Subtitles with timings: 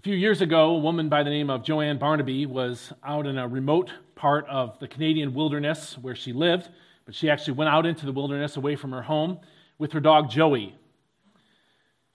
[0.00, 3.36] A few years ago, a woman by the name of Joanne Barnaby was out in
[3.36, 6.70] a remote part of the Canadian wilderness where she lived,
[7.04, 9.40] but she actually went out into the wilderness away from her home
[9.76, 10.74] with her dog Joey.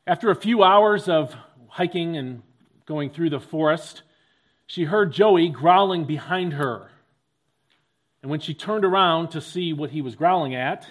[0.07, 1.35] After a few hours of
[1.67, 2.41] hiking and
[2.87, 4.01] going through the forest,
[4.65, 6.89] she heard Joey growling behind her.
[8.23, 10.87] And when she turned around to see what he was growling at,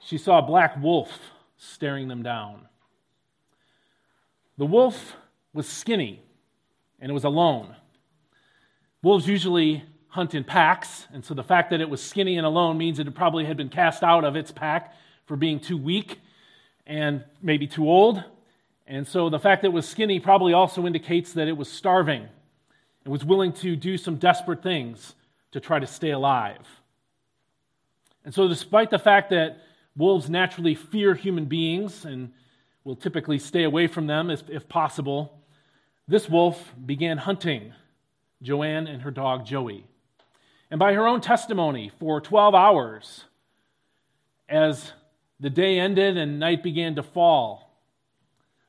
[0.00, 2.66] she saw a black wolf staring them down.
[4.58, 5.14] The wolf
[5.52, 6.22] was skinny
[7.00, 7.74] and it was alone.
[9.02, 12.76] Wolves usually hunt in packs, and so the fact that it was skinny and alone
[12.76, 16.20] means it probably had been cast out of its pack for being too weak
[16.86, 18.22] and maybe too old.
[18.86, 22.28] And so the fact that it was skinny probably also indicates that it was starving
[23.04, 25.14] and was willing to do some desperate things
[25.52, 26.66] to try to stay alive.
[28.24, 29.62] And so, despite the fact that
[29.96, 32.32] wolves naturally fear human beings and
[32.84, 35.39] will typically stay away from them if, if possible,
[36.10, 37.72] this wolf began hunting
[38.42, 39.86] Joanne and her dog Joey.
[40.68, 43.24] And by her own testimony, for 12 hours,
[44.48, 44.92] as
[45.38, 47.76] the day ended and night began to fall,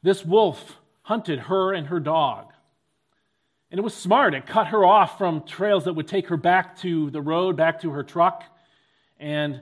[0.03, 2.53] this wolf hunted her and her dog.
[3.71, 4.35] And it was smart.
[4.35, 7.81] It cut her off from trails that would take her back to the road, back
[7.81, 8.43] to her truck,
[9.19, 9.61] and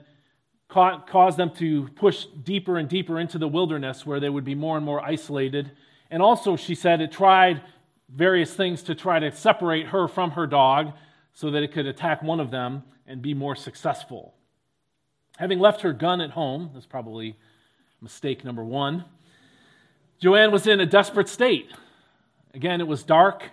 [0.68, 4.76] caused them to push deeper and deeper into the wilderness where they would be more
[4.76, 5.70] and more isolated.
[6.10, 7.62] And also, she said it tried
[8.08, 10.92] various things to try to separate her from her dog
[11.32, 14.34] so that it could attack one of them and be more successful.
[15.38, 17.36] Having left her gun at home, that's probably
[18.00, 19.04] mistake number one,
[20.18, 21.70] Joanne was in a desperate state.
[22.52, 23.50] Again, it was dark.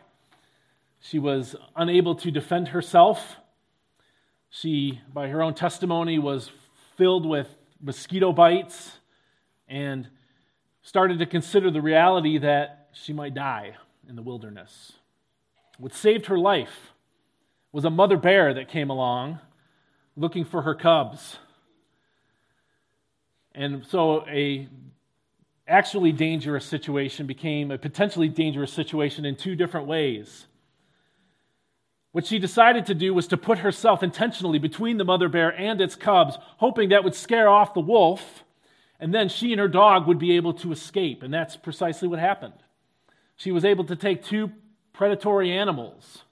[0.99, 3.37] She was unable to defend herself.
[4.49, 6.51] She, by her own testimony, was
[6.97, 7.47] filled with
[7.79, 8.97] mosquito bites
[9.67, 10.09] and
[10.87, 13.75] started to consider the reality that she might die
[14.07, 14.93] in the wilderness.
[15.77, 16.93] What saved her life
[17.73, 19.39] was a mother bear that came along
[20.15, 21.39] looking for her cubs.
[23.53, 24.69] And so a
[25.67, 30.47] actually dangerous situation became a potentially dangerous situation in two different ways.
[32.13, 35.81] What she decided to do was to put herself intentionally between the mother bear and
[35.81, 38.45] its cubs, hoping that would scare off the wolf,
[38.99, 41.23] and then she and her dog would be able to escape.
[41.23, 42.53] And that's precisely what happened.
[43.35, 44.51] She was able to take two
[44.93, 46.23] predatory animals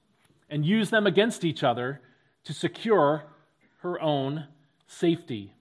[0.50, 2.02] and use them against each other
[2.46, 3.24] to secure
[3.80, 4.48] her own
[4.88, 5.54] safety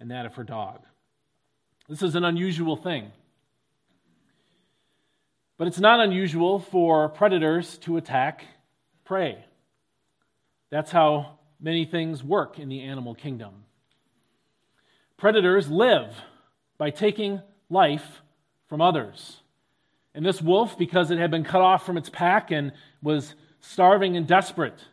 [0.00, 0.80] and that of her dog.
[1.88, 3.12] This is an unusual thing.
[5.56, 8.44] But it's not unusual for predators to attack
[9.04, 9.44] prey.
[10.70, 13.64] That's how many things work in the animal kingdom.
[15.16, 16.16] Predators live
[16.80, 18.22] by taking life
[18.66, 19.42] from others.
[20.14, 24.16] And this wolf, because it had been cut off from its pack and was starving
[24.16, 24.86] and desperate,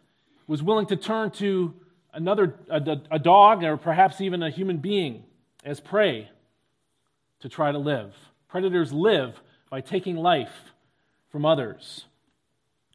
[0.47, 1.73] was willing to turn to
[2.13, 5.23] another a, a dog or perhaps even a human being
[5.63, 6.29] as prey
[7.39, 8.13] to try to live.
[8.49, 9.39] Predators live
[9.69, 10.73] by taking life
[11.29, 12.03] from others.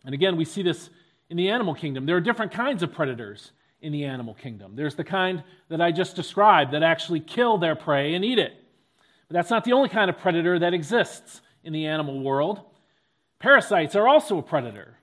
[0.04, 0.90] And again, we see this
[1.30, 2.04] in the animal kingdom.
[2.04, 4.76] There are different kinds of predators in the animal kingdom.
[4.76, 8.52] There's the kind that I just described that actually kill their prey and eat it.
[9.32, 12.60] But that's not the only kind of predator that exists in the animal world.
[13.38, 14.98] Parasites are also a predator.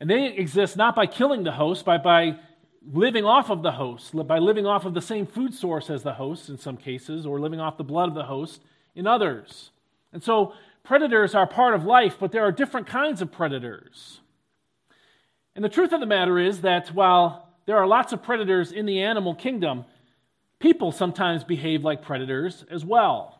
[0.00, 2.38] And they exist not by killing the host, but by
[2.82, 6.14] living off of the host, by living off of the same food source as the
[6.14, 8.62] host in some cases, or living off the blood of the host
[8.94, 9.70] in others.
[10.14, 14.20] And so predators are part of life, but there are different kinds of predators.
[15.54, 18.86] And the truth of the matter is that while there are lots of predators in
[18.86, 19.84] the animal kingdom,
[20.58, 23.37] people sometimes behave like predators as well.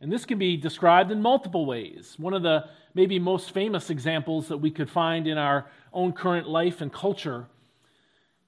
[0.00, 2.14] And this can be described in multiple ways.
[2.18, 6.48] One of the maybe most famous examples that we could find in our own current
[6.48, 7.46] life and culture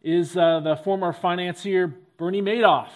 [0.02, 2.90] is uh, the former financier Bernie Madoff.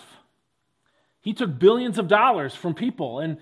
[1.21, 3.39] He took billions of dollars from people and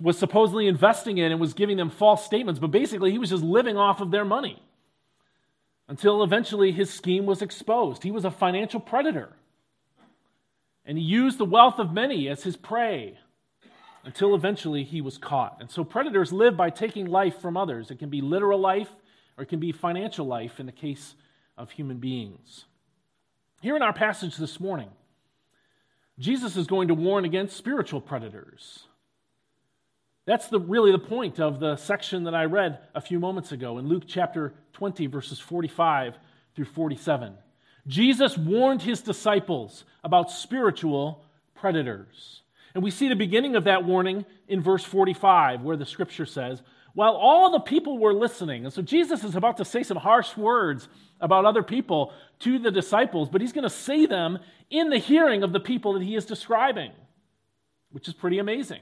[0.00, 3.42] was supposedly investing in and was giving them false statements, but basically he was just
[3.42, 4.62] living off of their money
[5.88, 8.02] until eventually his scheme was exposed.
[8.02, 9.34] He was a financial predator.
[10.84, 13.18] And he used the wealth of many as his prey
[14.04, 15.58] until eventually he was caught.
[15.60, 17.90] And so predators live by taking life from others.
[17.90, 18.90] It can be literal life
[19.36, 21.14] or it can be financial life in the case
[21.56, 22.64] of human beings.
[23.60, 24.90] Here in our passage this morning,
[26.18, 28.84] Jesus is going to warn against spiritual predators.
[30.26, 33.78] That's the, really the point of the section that I read a few moments ago
[33.78, 36.18] in Luke chapter 20, verses 45
[36.54, 37.34] through 47.
[37.86, 41.24] Jesus warned his disciples about spiritual
[41.54, 42.42] predators.
[42.74, 46.62] And we see the beginning of that warning in verse 45, where the scripture says,
[46.98, 48.64] while all the people were listening.
[48.64, 50.88] And so Jesus is about to say some harsh words
[51.20, 54.38] about other people to the disciples, but he's going to say them
[54.68, 56.90] in the hearing of the people that he is describing,
[57.90, 58.80] which is pretty amazing.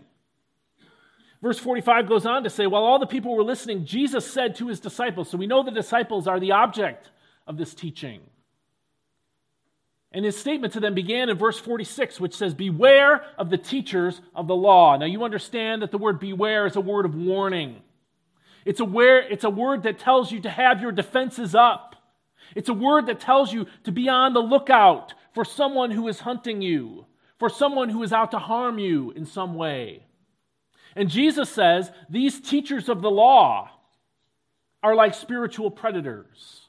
[1.43, 4.69] Verse 45 goes on to say, While all the people were listening, Jesus said to
[4.69, 7.11] his disciples, so we know the disciples are the object
[7.47, 8.23] of this teaching.
[10.13, 14.21] And his statement to them began in verse 46, which says, Beware of the teachers
[14.35, 14.97] of the law.
[14.97, 17.83] Now you understand that the word beware is a word of warning.
[18.65, 21.97] It's a, where, it's a word that tells you to have your defenses up.
[22.55, 26.21] It's a word that tells you to be on the lookout for someone who is
[26.21, 27.07] hunting you,
[27.39, 30.03] for someone who is out to harm you in some way.
[30.97, 33.71] And Jesus says these teachers of the law
[34.83, 36.63] are like spiritual predators,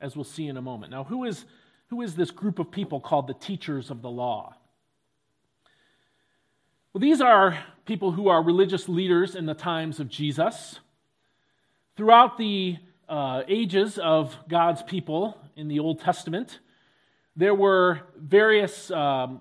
[0.00, 0.92] as we'll see in a moment.
[0.92, 1.46] Now, who is,
[1.88, 4.54] who is this group of people called the teachers of the law?
[6.92, 10.80] Well, these are people who are religious leaders in the times of Jesus.
[11.96, 12.76] Throughout the
[13.08, 16.60] uh, ages of God's people in the Old Testament,
[17.36, 19.40] there were various um,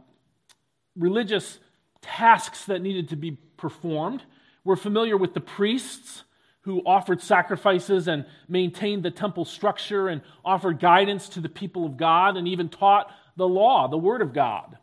[0.95, 1.59] religious
[2.01, 4.23] tasks that needed to be performed.
[4.63, 6.23] We're familiar with the priests
[6.67, 11.95] who offered sacrifices and maintained the temple structure and offered guidance to the people of
[11.95, 14.77] God and even taught the law, the Word of God.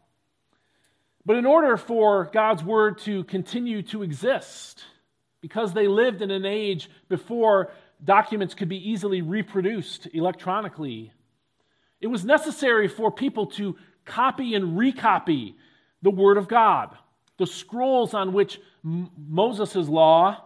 [1.27, 4.83] But in order for God's Word to continue to exist,
[5.43, 7.71] because they lived in an age before
[8.03, 11.13] documents could be easily reproduced electronically,
[12.01, 13.77] it was necessary for people to
[14.07, 15.53] copy and recopy
[16.01, 16.97] the Word of God
[17.37, 20.45] the scrolls on which Moses' law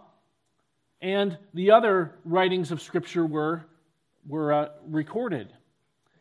[1.01, 3.65] and the other writings of Scripture were,
[4.27, 5.53] were uh, recorded.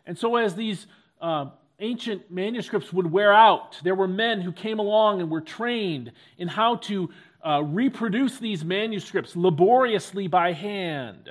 [0.07, 0.87] And so, as these
[1.21, 1.47] uh,
[1.81, 6.49] ancient manuscripts would wear out, there were men who came along and were trained in
[6.49, 7.11] how to
[7.45, 11.31] uh, reproduce these manuscripts laboriously by hand.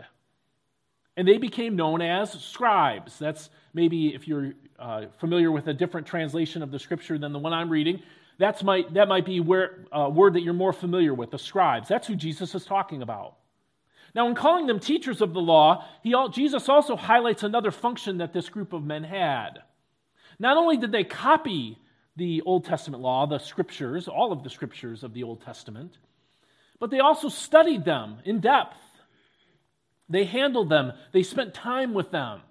[1.16, 3.18] And they became known as scribes.
[3.18, 7.40] That's maybe if you're uh, familiar with a different translation of the scripture than the
[7.40, 8.02] one I'm reading,
[8.38, 11.88] that's might, that might be where, a word that you're more familiar with, the scribes.
[11.88, 13.36] That's who Jesus is talking about.
[14.14, 18.34] Now, in calling them teachers of the law, he, Jesus also highlights another function that
[18.34, 19.60] this group of men had.
[20.40, 21.78] Not only did they copy
[22.16, 25.98] the Old Testament law, the scriptures, all of the scriptures of the Old Testament,
[26.80, 28.78] but they also studied them in depth.
[30.10, 32.42] They handled them, they spent time with them.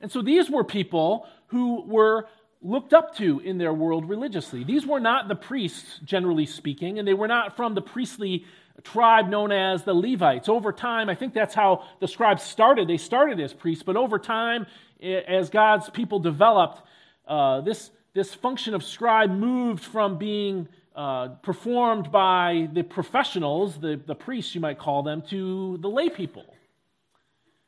[0.00, 2.26] And so these were people who were
[2.62, 4.64] looked up to in their world religiously.
[4.64, 8.44] These were not the priests, generally speaking, and they were not from the priestly
[8.82, 10.48] tribe known as the Levites.
[10.48, 12.88] Over time, I think that's how the scribes started.
[12.88, 14.66] They started as priests, but over time,
[15.02, 16.82] as God's people developed,
[17.26, 24.00] uh, this, this function of scribe moved from being uh, performed by the professionals, the,
[24.06, 26.44] the priests, you might call them, to the lay people.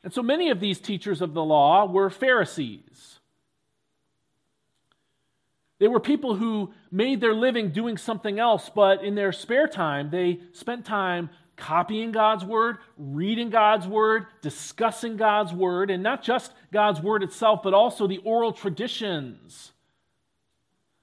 [0.05, 3.21] And so many of these teachers of the law were Pharisees.
[5.83, 10.11] They were people who made their living doing something else, but in their spare time,
[10.11, 16.53] they spent time copying God's word, reading God's word, discussing God's word, and not just
[16.73, 19.73] God's word itself, but also the oral traditions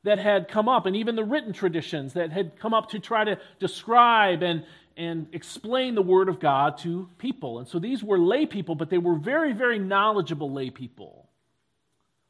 [0.03, 3.25] that had come up, and even the written traditions that had come up to try
[3.25, 4.63] to describe and,
[4.95, 7.59] and explain the word of God to people.
[7.59, 11.27] And so these were lay people, but they were very, very knowledgeable lay people.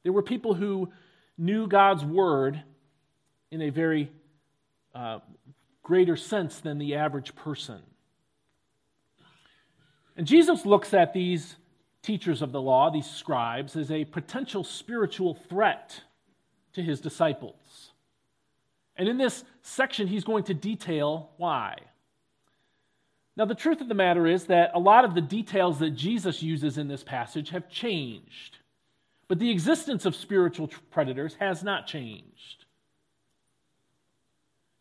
[0.04, 0.90] They were people who
[1.40, 2.62] knew God's word
[3.50, 4.12] in a very
[4.94, 5.20] uh,
[5.82, 7.82] greater sense than the average person.
[10.16, 11.56] And Jesus looks at these
[12.02, 16.02] teachers of the law, these scribes, as a potential spiritual threat
[16.74, 17.92] to his disciples.
[18.96, 21.78] And in this section, he's going to detail why.
[23.38, 26.44] Now, the truth of the matter is that a lot of the details that Jesus
[26.44, 28.58] uses in this passage have changed.
[29.30, 32.66] But the existence of spiritual predators has not changed.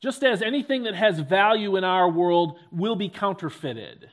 [0.00, 4.08] Just as anything that has value in our world will be counterfeited,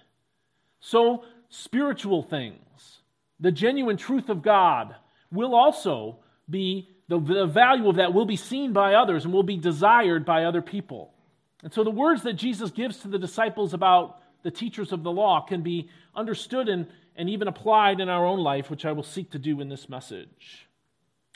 [0.82, 3.00] so spiritual things,
[3.40, 4.96] the genuine truth of God,
[5.32, 6.18] will also
[6.50, 10.26] be, the, the value of that will be seen by others and will be desired
[10.26, 11.14] by other people.
[11.64, 15.12] And so the words that Jesus gives to the disciples about the teachers of the
[15.12, 19.04] law can be understood and and even applied in our own life, which I will
[19.04, 20.68] seek to do in this message.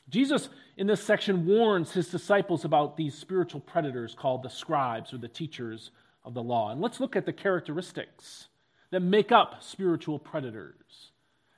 [0.09, 5.17] Jesus, in this section, warns his disciples about these spiritual predators called the scribes or
[5.17, 5.91] the teachers
[6.23, 6.71] of the law.
[6.71, 8.47] And let's look at the characteristics
[8.91, 11.11] that make up spiritual predators.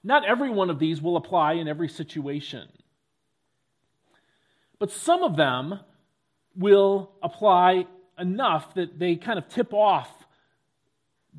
[0.03, 2.67] Not every one of these will apply in every situation,
[4.79, 5.79] but some of them
[6.55, 7.85] will apply
[8.19, 10.09] enough that they kind of tip off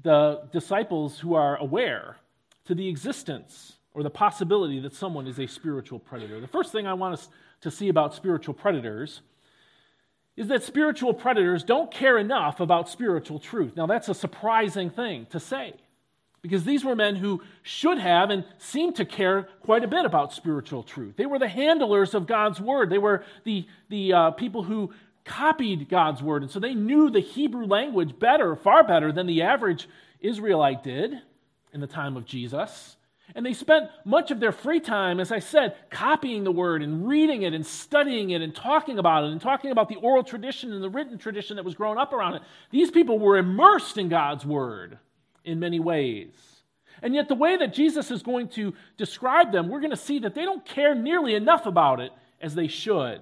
[0.00, 2.16] the disciples who are aware
[2.64, 6.40] to the existence or the possibility that someone is a spiritual predator.
[6.40, 7.28] The first thing I want us
[7.62, 9.20] to see about spiritual predators
[10.36, 13.76] is that spiritual predators don't care enough about spiritual truth.
[13.76, 15.74] Now, that's a surprising thing to say
[16.40, 20.32] because these were men who should have and seemed to care quite a bit about
[20.32, 21.16] spiritual truth.
[21.16, 24.92] They were the handlers of God's word, they were the, the uh, people who
[25.24, 29.42] copied God's word, and so they knew the Hebrew language better, far better than the
[29.42, 29.88] average
[30.20, 31.22] Israelite did
[31.72, 32.96] in the time of Jesus.
[33.34, 37.08] And they spent much of their free time, as I said, copying the word and
[37.08, 40.72] reading it and studying it and talking about it and talking about the oral tradition
[40.72, 42.42] and the written tradition that was growing up around it.
[42.70, 44.98] These people were immersed in God's word
[45.44, 46.34] in many ways.
[47.00, 50.20] And yet, the way that Jesus is going to describe them, we're going to see
[50.20, 53.20] that they don't care nearly enough about it as they should.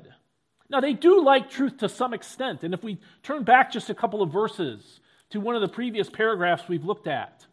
[0.69, 2.63] Now, they do like truth to some extent.
[2.63, 6.11] And if we turn back just a couple of verses to one of the previous
[6.11, 7.47] paragraphs we've looked at,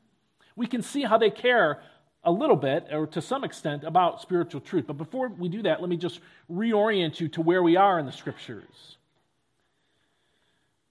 [0.58, 1.80] we can see how they care
[2.24, 4.86] a little bit, or to some extent, about spiritual truth.
[4.88, 6.20] But before we do that, let me just
[6.52, 8.98] reorient you to where we are in the scriptures.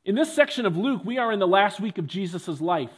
[0.06, 2.90] In this section of Luke, we are in the last week of Jesus' life.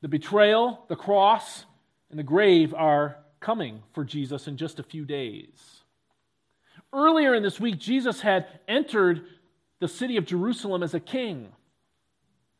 [0.00, 1.66] The betrayal, the cross,
[2.10, 5.82] and the grave are coming for Jesus in just a few days.
[6.92, 9.26] Earlier in this week, Jesus had entered
[9.80, 11.48] the city of Jerusalem as a king.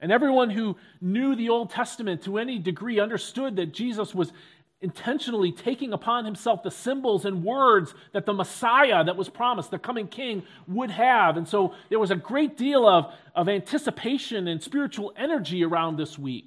[0.01, 4.33] And everyone who knew the Old Testament to any degree understood that Jesus was
[4.81, 9.79] intentionally taking upon himself the symbols and words that the Messiah that was promised, the
[9.79, 11.37] coming king, would have.
[11.37, 16.17] And so there was a great deal of, of anticipation and spiritual energy around this
[16.17, 16.45] week.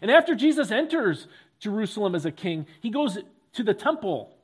[0.00, 1.26] And after Jesus enters
[1.58, 3.18] Jerusalem as a king, he goes
[3.52, 4.34] to the temple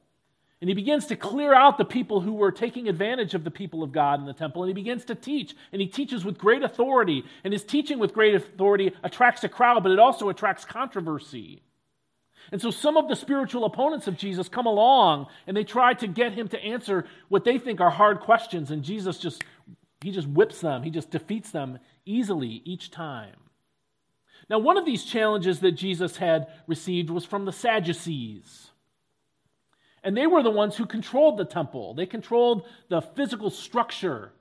[0.60, 3.84] and he begins to clear out the people who were taking advantage of the people
[3.84, 4.64] of God in the temple.
[4.64, 5.54] And he begins to teach.
[5.70, 7.24] And he teaches with great authority.
[7.44, 11.62] And his teaching with great authority attracts a crowd, but it also attracts controversy.
[12.50, 16.08] And so some of the spiritual opponents of Jesus come along and they try to
[16.08, 18.72] get him to answer what they think are hard questions.
[18.72, 19.44] And Jesus just,
[20.02, 23.36] he just whips them, he just defeats them easily each time.
[24.50, 28.67] Now, one of these challenges that Jesus had received was from the Sadducees.
[30.04, 31.94] And they were the ones who controlled the temple.
[31.94, 34.32] They controlled the physical structure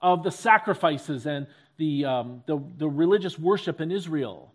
[0.00, 4.52] of the sacrifices and the, um, the, the religious worship in Israel.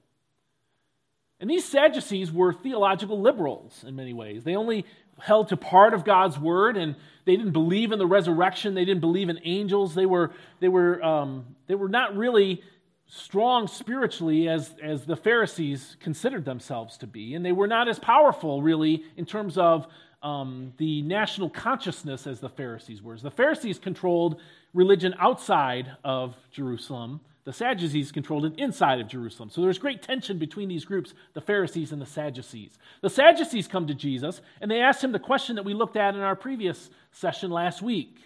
[1.39, 4.43] And these Sadducees were theological liberals in many ways.
[4.43, 4.85] They only
[5.19, 6.95] held to part of God's word, and
[7.25, 8.73] they didn't believe in the resurrection.
[8.73, 9.95] They didn't believe in angels.
[9.95, 12.61] They were, they were, um, they were not really
[13.07, 17.99] strong spiritually as, as the Pharisees considered themselves to be, and they were not as
[17.99, 19.87] powerful, really, in terms of
[20.23, 23.17] um, the national consciousness as the Pharisees were.
[23.17, 24.39] The Pharisees controlled
[24.73, 27.21] religion outside of Jerusalem.
[27.43, 29.49] The Sadducees controlled it inside of Jerusalem.
[29.49, 32.77] So there's great tension between these groups, the Pharisees and the Sadducees.
[33.01, 36.13] The Sadducees come to Jesus and they ask him the question that we looked at
[36.13, 38.19] in our previous session last week.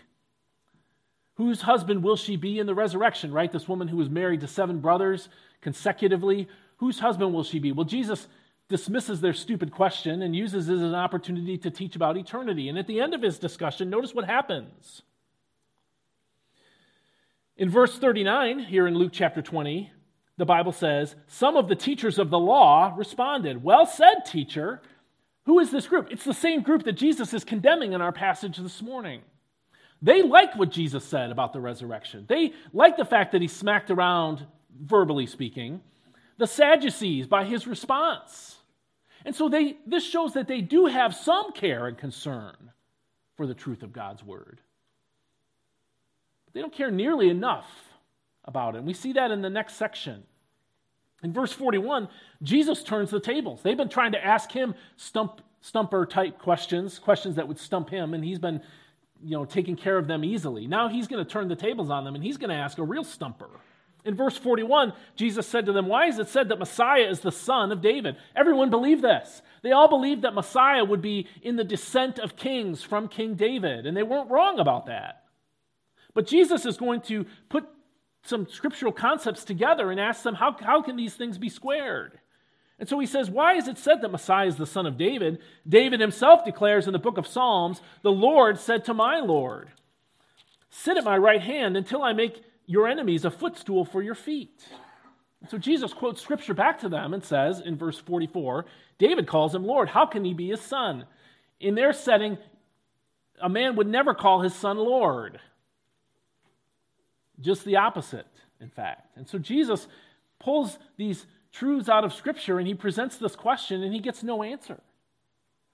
[1.36, 3.52] Whose husband will she be in the resurrection, right?
[3.52, 5.30] This woman who was married to seven brothers
[5.62, 6.50] consecutively.
[6.78, 7.72] Whose husband will she be?
[7.72, 8.28] Well, Jesus
[8.67, 12.67] dismisses their stupid question and uses it as an opportunity to teach about eternity.
[12.67, 15.03] And at the end of his discussion, notice what happens.
[17.57, 19.91] In verse 39, here in Luke chapter 20,
[20.38, 24.81] the Bible says, Some of the teachers of the law responded, Well said, teacher.
[25.45, 26.07] Who is this group?
[26.10, 29.22] It's the same group that Jesus is condemning in our passage this morning.
[30.01, 32.25] They liked what Jesus said about the resurrection.
[32.27, 34.45] They liked the fact that he smacked around,
[34.77, 35.81] verbally speaking,
[36.38, 38.58] the Sadducees by his response.
[39.25, 42.56] And so they, this shows that they do have some care and concern
[43.36, 44.60] for the truth of God's word.
[46.46, 47.68] But they don't care nearly enough
[48.44, 48.80] about it.
[48.80, 50.24] And we see that in the next section.
[51.24, 52.08] In verse 41,
[52.44, 53.62] Jesus turns the tables.
[53.63, 58.13] They've been trying to ask him stump, stumper type questions, questions that would stump him,
[58.13, 58.62] and he's been
[59.24, 60.68] you know, taking care of them easily.
[60.68, 62.84] Now he's going to turn the tables on them and he's going to ask a
[62.84, 63.50] real stumper.
[64.06, 67.32] In verse 41, Jesus said to them, Why is it said that Messiah is the
[67.32, 68.16] son of David?
[68.36, 69.42] Everyone believed this.
[69.64, 73.88] They all believed that Messiah would be in the descent of kings from King David,
[73.88, 75.24] and they weren't wrong about that.
[76.14, 77.68] But Jesus is going to put
[78.22, 82.20] some scriptural concepts together and ask them, How, how can these things be squared?
[82.78, 85.40] And so he says, Why is it said that Messiah is the son of David?
[85.68, 89.70] David himself declares in the book of Psalms, The Lord said to my Lord,
[90.70, 94.65] Sit at my right hand until I make your enemies a footstool for your feet.
[95.50, 98.65] So Jesus quotes scripture back to them and says in verse 44
[98.98, 99.89] David calls him Lord.
[99.89, 101.05] How can he be his son?
[101.60, 102.38] In their setting,
[103.41, 105.39] a man would never call his son Lord.
[107.39, 108.27] Just the opposite,
[108.62, 109.17] in fact.
[109.17, 109.88] And so Jesus
[110.39, 114.43] pulls these truths out of Scripture and he presents this question and he gets no
[114.43, 114.79] answer.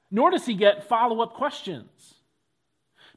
[0.09, 2.15] Nor does he get follow up questions.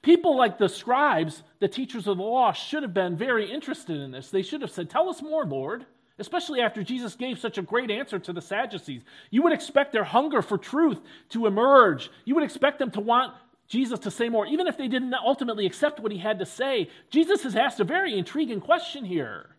[0.05, 4.11] People like the scribes, the teachers of the law, should have been very interested in
[4.11, 4.29] this.
[4.29, 5.87] They should have said, Tell us more, Lord,
[6.19, 9.01] especially after Jesus gave such a great answer to the Sadducees.
[9.31, 12.11] You would expect their hunger for truth to emerge.
[12.27, 13.33] You would expect them to want
[13.67, 16.91] Jesus to say more, even if they didn't ultimately accept what he had to say.
[17.09, 19.57] Jesus has asked a very intriguing question here.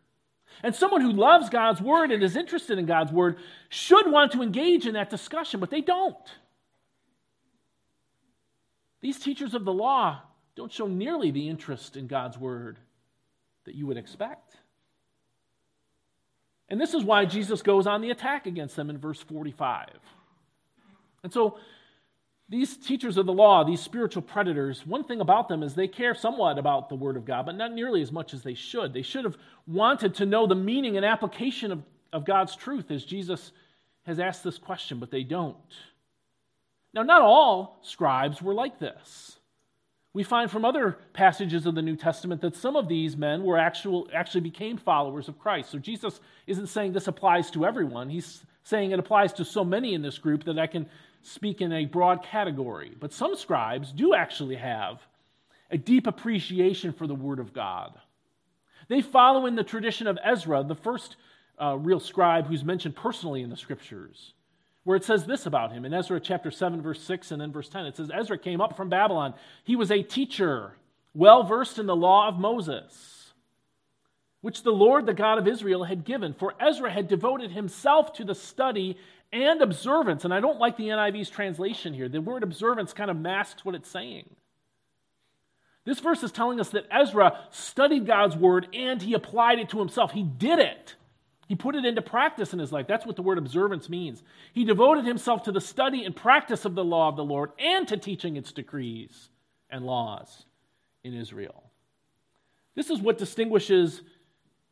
[0.61, 3.37] And someone who loves God's word and is interested in God's word
[3.69, 6.15] should want to engage in that discussion, but they don't.
[9.01, 10.21] These teachers of the law
[10.55, 12.77] don't show nearly the interest in God's word
[13.65, 14.57] that you would expect.
[16.69, 19.89] And this is why Jesus goes on the attack against them in verse 45.
[21.23, 21.57] And so,
[22.47, 26.13] these teachers of the law, these spiritual predators, one thing about them is they care
[26.13, 28.93] somewhat about the Word of God, but not nearly as much as they should.
[28.93, 29.35] They should have
[29.65, 31.81] wanted to know the meaning and application of,
[32.13, 33.51] of God's truth as Jesus
[34.03, 35.57] has asked this question, but they don't.
[36.93, 39.39] Now, not all scribes were like this.
[40.15, 43.57] We find from other passages of the New Testament that some of these men were
[43.57, 45.69] actual, actually became followers of Christ.
[45.71, 48.07] So Jesus isn't saying this applies to everyone.
[48.09, 50.87] He's saying it applies to so many in this group that I can
[51.21, 52.93] speak in a broad category.
[52.97, 55.01] But some scribes do actually have
[55.69, 57.99] a deep appreciation for the Word of God.
[58.87, 61.17] They follow in the tradition of Ezra, the first
[61.61, 64.31] uh, real scribe who's mentioned personally in the scriptures
[64.85, 67.67] where it says this about him in Ezra chapter 7, verse 6, and then verse
[67.67, 67.87] 10.
[67.87, 69.33] It says, Ezra came up from Babylon.
[69.63, 70.73] He was a teacher,
[71.13, 73.33] well versed in the law of Moses,
[74.41, 76.33] which the Lord, the God of Israel, had given.
[76.35, 78.97] For Ezra had devoted himself to the study
[79.33, 80.23] and observance.
[80.23, 82.07] And I don't like the NIV's translation here.
[82.07, 84.29] The word observance kind of masks what it's saying.
[85.83, 89.79] This verse is telling us that Ezra studied God's word and he applied it to
[89.79, 90.11] himself.
[90.11, 90.95] He did it.
[91.47, 92.87] He put it into practice in his life.
[92.87, 94.23] That's what the word observance means.
[94.53, 97.87] He devoted himself to the study and practice of the law of the Lord and
[97.87, 99.29] to teaching its decrees
[99.69, 100.45] and laws
[101.03, 101.63] in Israel.
[102.73, 104.01] This is what distinguishes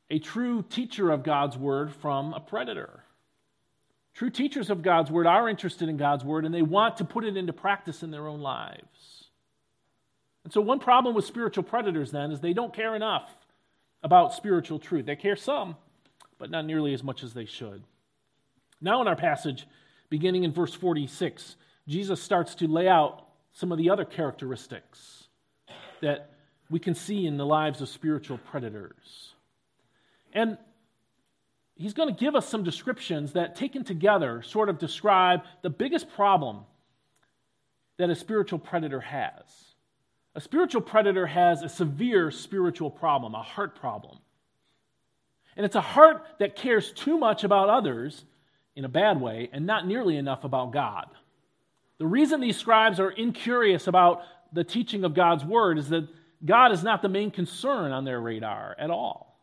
[0.10, 3.04] a true teacher of God's word from a predator.
[4.14, 7.24] True teachers of God's word are interested in God's word and they want to put
[7.24, 9.30] it into practice in their own lives.
[10.44, 13.30] And so, one problem with spiritual predators then is they don't care enough
[14.04, 15.06] about spiritual truth.
[15.06, 15.78] They care some,
[16.44, 17.82] but not nearly as much as they should.
[18.82, 19.66] Now, in our passage,
[20.10, 21.56] beginning in verse 46,
[21.88, 25.30] Jesus starts to lay out some of the other characteristics
[26.02, 26.32] that
[26.70, 29.36] we can see in the lives of spiritual predators.
[30.34, 30.58] And
[31.76, 36.10] he's going to give us some descriptions that, taken together, sort of describe the biggest
[36.14, 36.66] problem
[37.96, 39.46] that a spiritual predator has.
[40.36, 44.18] A spiritual predator has a severe spiritual problem, a heart problem.
[45.56, 48.26] And it's a heart that cares too much about others
[48.76, 51.08] in a bad way and not nearly enough about God.
[52.00, 56.08] The reason these scribes are incurious about the teaching of God's word is that
[56.44, 59.40] God is not the main concern on their radar at all.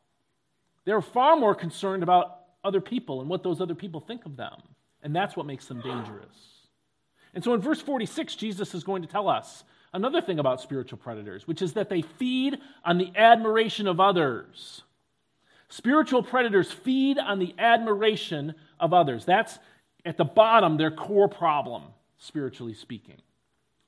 [0.85, 4.57] They're far more concerned about other people and what those other people think of them.
[5.03, 6.35] And that's what makes them dangerous.
[7.35, 10.99] And so in verse 46, Jesus is going to tell us another thing about spiritual
[10.99, 14.83] predators, which is that they feed on the admiration of others.
[15.71, 19.25] Spiritual predators feed on the admiration of others.
[19.25, 19.59] That's
[20.05, 21.85] at the bottom their core problem,
[22.19, 23.17] spiritually speaking.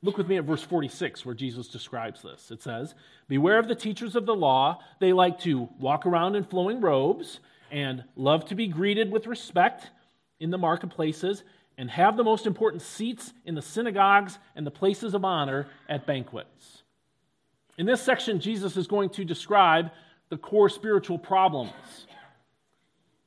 [0.01, 2.53] Look with me at verse 46, where Jesus describes this.
[2.53, 2.95] It says,
[3.29, 4.81] Beware of the teachers of the law.
[5.01, 7.41] They like to walk around in flowing robes
[7.71, 9.91] and love to be greeted with respect
[10.39, 11.43] in the marketplaces
[11.77, 16.07] and have the most important seats in the synagogues and the places of honor at
[16.07, 16.83] banquets.
[17.77, 19.91] In this section, Jesus is going to describe
[20.33, 22.07] the core spiritual problems.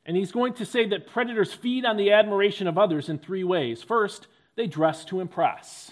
[0.08, 3.44] And he's going to say that predators feed on the admiration of others in three
[3.44, 3.84] ways.
[3.84, 5.92] First, they dress to impress.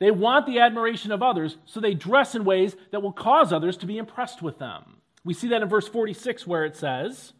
[0.00, 3.76] They want the admiration of others, so they dress in ways that will cause others
[3.76, 4.96] to be impressed with them.
[5.24, 7.34] We see that in verse 46, where it says,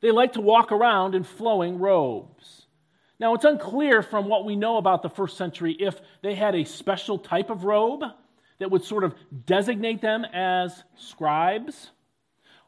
[0.00, 2.66] They like to walk around in flowing robes.
[3.18, 6.62] Now, it's unclear from what we know about the first century if they had a
[6.62, 8.04] special type of robe
[8.60, 11.90] that would sort of designate them as scribes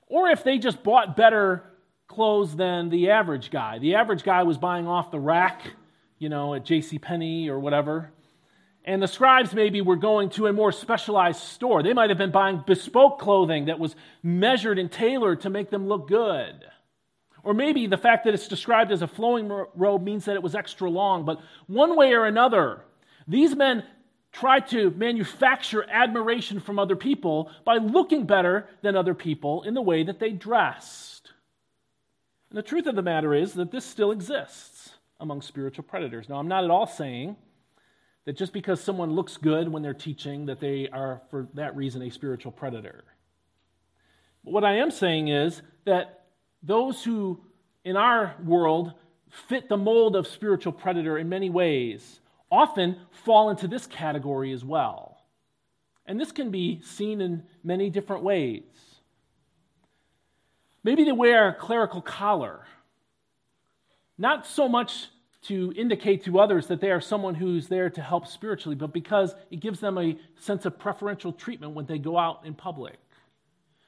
[0.07, 1.65] or if they just bought better
[2.07, 3.79] clothes than the average guy.
[3.79, 5.63] The average guy was buying off the rack,
[6.19, 6.99] you know, at J.C.
[6.99, 8.13] Penney or whatever.
[8.85, 11.83] And the scribes maybe were going to a more specialized store.
[11.83, 15.89] They might have been buying bespoke clothing that was measured and tailored to make them
[15.89, 16.65] look good.
[17.43, 20.55] Or maybe the fact that it's described as a flowing robe means that it was
[20.55, 21.25] extra long.
[21.25, 22.83] But one way or another,
[23.27, 23.85] these men
[24.35, 29.83] try to manufacture admiration from other people by looking better than other people in the
[29.83, 31.31] way that they dressed.
[32.51, 36.29] And the truth of the matter is that this still exists among spiritual predators.
[36.29, 37.37] Now, I'm not at all saying
[38.25, 42.03] that just because someone looks good when they're teaching, that they are, for that reason,
[42.03, 43.05] a spiritual predator.
[44.45, 46.25] But what I am saying is that
[46.61, 47.41] those who,
[47.85, 48.95] in our world,
[49.49, 52.21] fit the mold of spiritual predator in many ways
[52.55, 55.19] often fall into this category as well.
[56.07, 58.63] And this can be seen in many different ways.
[60.83, 62.61] Maybe they wear a clerical collar,
[64.19, 65.09] not so much
[65.43, 69.35] to indicate to others that they are someone who's there to help spiritually, but because
[69.51, 72.97] it gives them a sense of preferential treatment when they go out in public.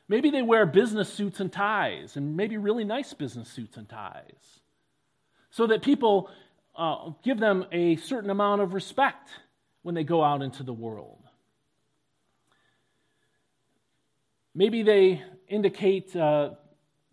[0.09, 4.61] Maybe they wear business suits and ties, and maybe really nice business suits and ties,
[5.50, 6.31] so that people
[6.76, 9.28] uh, give them a certain amount of respect
[9.82, 11.22] when they go out into the world.
[14.54, 16.50] Maybe they indicate uh,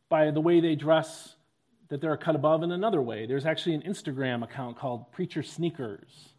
[0.10, 1.36] by the way they dress
[1.89, 3.26] that they're cut above in another way.
[3.26, 6.30] There's actually an Instagram account called Preacher Sneakers,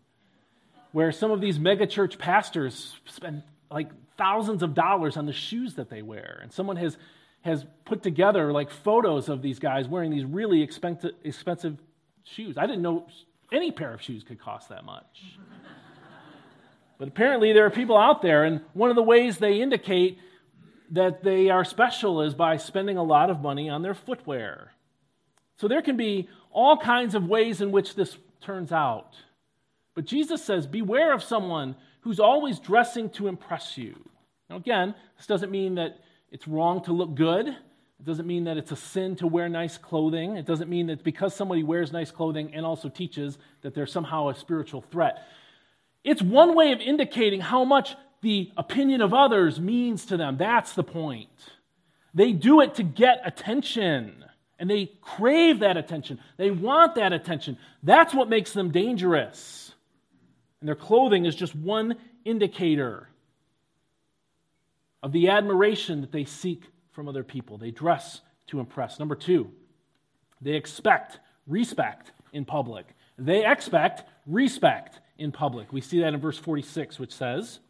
[0.92, 5.90] where some of these megachurch pastors spend like thousands of dollars on the shoes that
[5.90, 6.40] they wear.
[6.42, 6.96] And someone has,
[7.42, 11.76] has put together like photos of these guys wearing these really expensive, expensive
[12.24, 12.56] shoes.
[12.58, 13.06] I didn't know
[13.52, 15.38] any pair of shoes could cost that much.
[16.98, 20.18] but apparently, there are people out there, and one of the ways they indicate
[20.90, 24.72] that they are special is by spending a lot of money on their footwear.
[25.56, 29.14] So there can be all kinds of ways in which this turns out.
[29.94, 33.94] But Jesus says, Beware of someone who's always dressing to impress you.
[34.50, 35.98] Now, again, this doesn't mean that
[36.30, 37.56] it's wrong to look good.
[38.00, 40.36] It doesn't mean that it's a sin to wear nice clothing.
[40.36, 44.28] It doesn't mean that because somebody wears nice clothing and also teaches that they're somehow
[44.28, 45.26] a spiritual threat.
[46.02, 50.36] It's one way of indicating how much the opinion of others means to them.
[50.36, 51.30] That's the point.
[52.14, 54.24] They do it to get attention,
[54.58, 56.20] and they crave that attention.
[56.36, 57.58] They want that attention.
[57.82, 59.72] That's what makes them dangerous.
[60.60, 63.08] And their clothing is just one indicator
[65.02, 67.58] of the admiration that they seek from other people.
[67.58, 68.98] They dress to impress.
[68.98, 69.50] Number two,
[70.40, 72.86] they expect respect in public.
[73.18, 75.72] They expect respect in public.
[75.72, 77.60] We see that in verse 46, which says,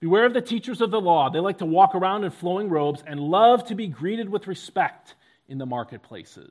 [0.00, 1.30] Beware of the teachers of the law.
[1.30, 5.14] They like to walk around in flowing robes and love to be greeted with respect
[5.48, 6.50] in the marketplaces.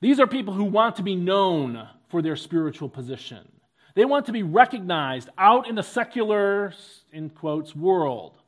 [0.00, 3.46] These are people who want to be known for their spiritual position.
[3.94, 6.72] They want to be recognized out in the secular,
[7.12, 8.39] in quotes, world.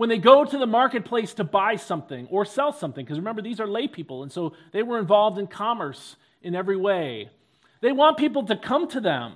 [0.00, 3.60] When they go to the marketplace to buy something or sell something, because remember, these
[3.60, 7.28] are lay people, and so they were involved in commerce in every way.
[7.82, 9.34] They want people to come to them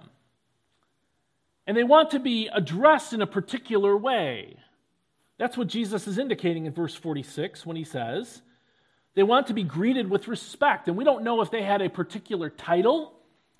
[1.66, 4.56] and they want to be addressed in a particular way.
[5.36, 8.40] That's what Jesus is indicating in verse 46 when he says,
[9.14, 10.88] they want to be greeted with respect.
[10.88, 13.12] And we don't know if they had a particular title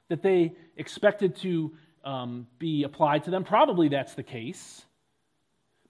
[0.09, 3.45] that they expected to um, be applied to them.
[3.45, 4.87] Probably that's the case.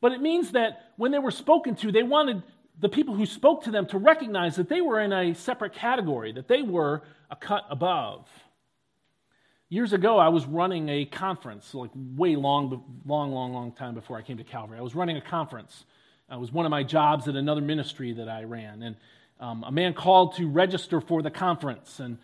[0.05, 2.43] But it means that when they were spoken to, they wanted
[2.79, 6.31] the people who spoke to them to recognize that they were in a separate category,
[6.33, 8.29] that they were a cut above.
[9.71, 14.19] Years ago, I was running a conference, like way long, long, long, long time before
[14.19, 14.77] I came to Calvary.
[14.77, 15.87] I was running a conference.
[16.31, 18.83] It was one of my jobs at another ministry that I ran.
[18.83, 18.97] And
[19.40, 21.99] um, a man called to register for the conference.
[21.99, 22.19] And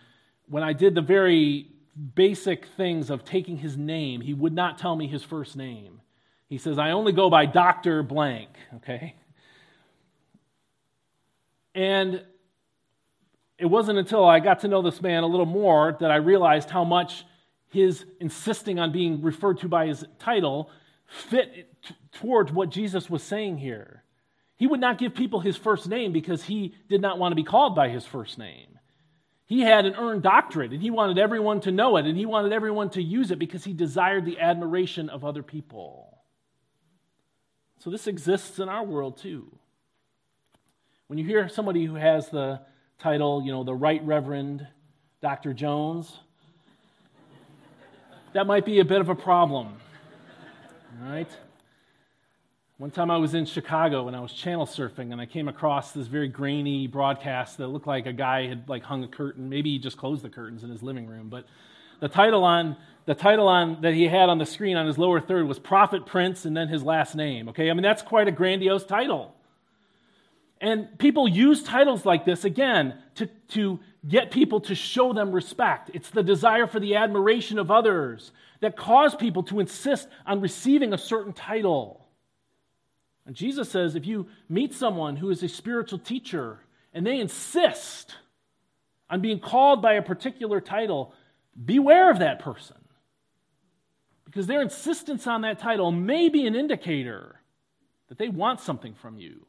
[0.51, 1.69] when I did the very
[2.15, 6.03] basic things of taking his name, he would not tell me his first name.
[6.51, 8.03] He says, I only go by Dr.
[8.03, 9.15] Blank, okay?
[11.77, 12.25] And
[13.57, 16.69] it wasn't until I got to know this man a little more that I realized
[16.69, 17.25] how much
[17.69, 20.71] his insisting on being referred to by his title
[21.07, 24.03] fit t- towards what Jesus was saying here.
[24.57, 27.45] He would not give people his first name because he did not want to be
[27.45, 28.77] called by his first name.
[29.47, 32.53] He had an earned doctorate and he wanted everyone to know it and he wanted
[32.53, 36.20] everyone to use it because he desired the admiration of other people.
[37.81, 39.51] So this exists in our world too.
[41.07, 42.61] When you hear somebody who has the
[42.99, 44.67] title, you know, the Right Reverend
[45.23, 45.55] Dr.
[45.55, 46.15] Jones,
[48.35, 49.69] that might be a bit of a problem.
[51.03, 51.31] All right?
[52.77, 55.93] One time I was in Chicago and I was channel surfing and I came across
[55.93, 59.49] this very grainy broadcast that looked like a guy had like hung a curtain.
[59.49, 61.47] Maybe he just closed the curtains in his living room, but
[62.01, 62.77] the title on
[63.11, 66.07] the title on that he had on the screen on his lower third was Prophet
[66.07, 67.49] Prince and then his last name.
[67.49, 67.69] Okay?
[67.69, 69.35] I mean that's quite a grandiose title.
[70.61, 75.91] And people use titles like this again to, to get people to show them respect.
[75.93, 80.93] It's the desire for the admiration of others that cause people to insist on receiving
[80.93, 82.07] a certain title.
[83.27, 86.61] And Jesus says if you meet someone who is a spiritual teacher
[86.95, 88.15] and they insist
[89.09, 91.13] on being called by a particular title,
[91.65, 92.77] beware of that person.
[94.31, 97.41] Because their insistence on that title may be an indicator
[98.09, 99.45] that they want something from you.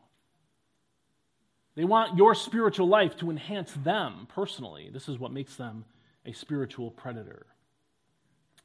[1.75, 4.89] They want your spiritual life to enhance them personally.
[4.91, 5.85] This is what makes them
[6.25, 7.45] a spiritual predator.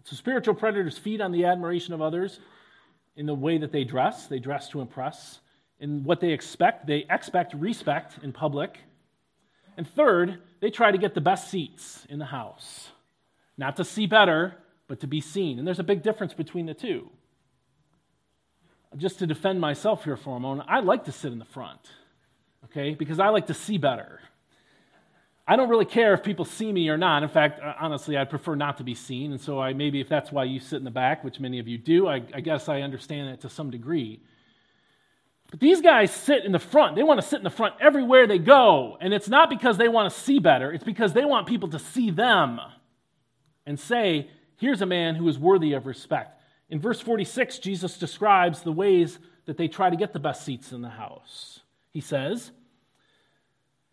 [0.04, 2.40] So, spiritual predators feed on the admiration of others
[3.16, 4.26] in the way that they dress.
[4.26, 5.40] They dress to impress.
[5.80, 8.78] In what they expect, they expect respect in public.
[9.76, 12.88] And third, they try to get the best seats in the house.
[13.58, 14.56] Not to see better,
[14.88, 15.58] but to be seen.
[15.58, 17.10] And there's a big difference between the two.
[18.96, 21.80] Just to defend myself here for a moment, I like to sit in the front,
[22.66, 24.20] okay, because I like to see better.
[25.48, 27.22] I don't really care if people see me or not.
[27.22, 29.30] In fact, uh, honestly, I'd prefer not to be seen.
[29.30, 31.68] And so I maybe if that's why you sit in the back, which many of
[31.68, 34.20] you do, I, I guess I understand it to some degree.
[35.50, 36.96] But these guys sit in the front.
[36.96, 38.98] They want to sit in the front everywhere they go.
[39.00, 41.78] And it's not because they want to see better, it's because they want people to
[41.78, 42.60] see them
[43.64, 46.40] and say, here's a man who is worthy of respect.
[46.68, 50.72] In verse 46, Jesus describes the ways that they try to get the best seats
[50.72, 51.60] in the house.
[51.92, 52.50] He says,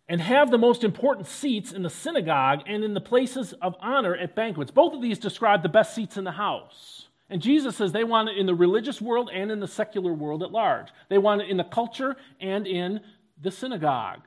[0.08, 4.14] and have the most important seats in the synagogue and in the places of honor
[4.14, 4.70] at banquets.
[4.70, 7.08] Both of these describe the best seats in the house.
[7.30, 10.42] And Jesus says they want it in the religious world and in the secular world
[10.42, 10.88] at large.
[11.08, 13.00] They want it in the culture and in
[13.40, 14.20] the synagogue.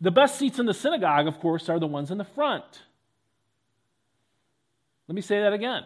[0.00, 2.64] The best seats in the synagogue, of course, are the ones in the front.
[5.10, 5.82] Let me say that again.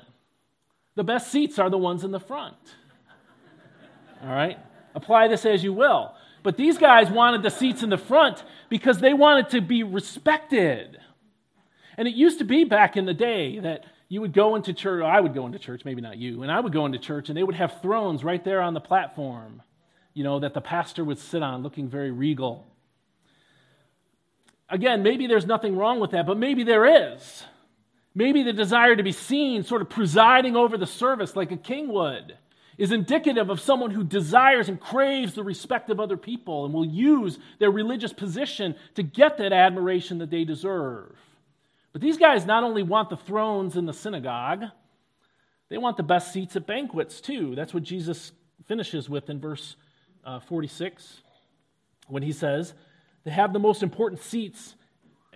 [0.97, 2.59] The best seats are the ones in the front.
[4.23, 4.59] All right?
[4.95, 6.13] Apply this as you will.
[6.43, 10.99] But these guys wanted the seats in the front because they wanted to be respected.
[11.97, 15.03] And it used to be back in the day that you would go into church,
[15.03, 17.39] I would go into church, maybe not you, and I would go into church and
[17.39, 19.63] they would have thrones right there on the platform,
[20.13, 22.67] you know, that the pastor would sit on looking very regal.
[24.69, 27.45] Again, maybe there's nothing wrong with that, but maybe there is.
[28.15, 31.89] Maybe the desire to be seen, sort of presiding over the service like a king
[31.89, 32.37] would
[32.77, 36.85] is indicative of someone who desires and craves the respect of other people and will
[36.85, 41.17] use their religious position to get that admiration that they deserve.
[41.93, 44.65] But these guys not only want the thrones in the synagogue,
[45.69, 47.55] they want the best seats at banquets too.
[47.55, 48.33] That's what Jesus
[48.67, 49.77] finishes with in verse
[50.25, 51.21] uh, 46
[52.09, 52.75] when he says,
[53.25, 54.75] They have the most important seats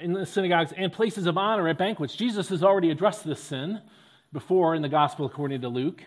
[0.01, 2.15] in the synagogues and places of honor at banquets.
[2.15, 3.81] Jesus has already addressed this sin
[4.33, 6.03] before in the gospel according to Luke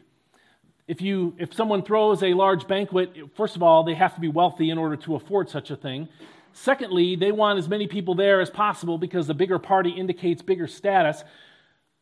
[0.92, 4.28] if, you, if someone throws a large banquet, first of all, they have to be
[4.28, 6.10] wealthy in order to afford such a thing.
[6.52, 10.68] Secondly, they want as many people there as possible because the bigger party indicates bigger
[10.68, 11.24] status.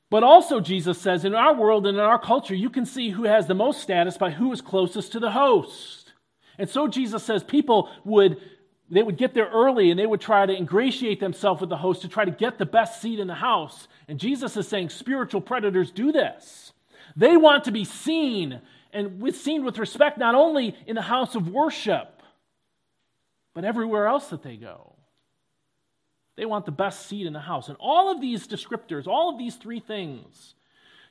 [0.10, 3.26] But also, Jesus says, in our world and in our culture, you can see who
[3.26, 6.14] has the most status by who is closest to the host.
[6.58, 8.42] And so Jesus says people would
[8.90, 12.02] they would get there early and they would try to ingratiate themselves with the host
[12.02, 13.88] to try to get the best seat in the house.
[14.08, 16.74] And Jesus is saying spiritual predators do this.
[17.16, 21.36] They want to be seen and with, seen with respect not only in the house
[21.36, 22.24] of worship,
[23.54, 24.96] but everywhere else that they go.
[26.36, 27.68] They want the best seat in the house.
[27.68, 30.56] And all of these descriptors, all of these three things,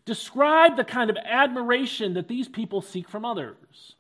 [0.05, 3.95] describe the kind of admiration that these people seek from others.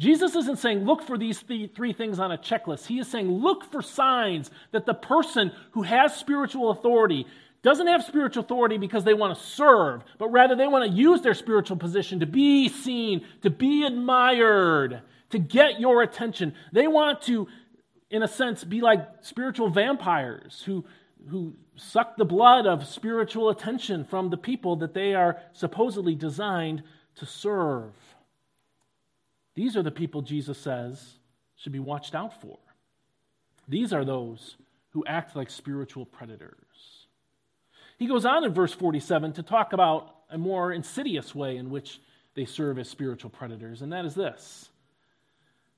[0.00, 2.86] Jesus isn't saying, look for these th- three things on a checklist.
[2.86, 7.26] He is saying, look for signs that the person who has spiritual authority
[7.62, 11.20] doesn't have spiritual authority because they want to serve, but rather they want to use
[11.20, 16.54] their spiritual position to be seen, to be admired, to get your attention.
[16.72, 17.46] They want to,
[18.08, 20.86] in a sense, be like spiritual vampires who,
[21.28, 26.84] who suck the blood of spiritual attention from the people that they are supposedly designed
[27.16, 27.92] to serve.
[29.54, 31.14] These are the people Jesus says
[31.56, 32.58] should be watched out for.
[33.68, 34.56] These are those
[34.90, 37.06] who act like spiritual predators.
[37.98, 42.00] He goes on in verse 47 to talk about a more insidious way in which
[42.34, 44.70] they serve as spiritual predators, and that is this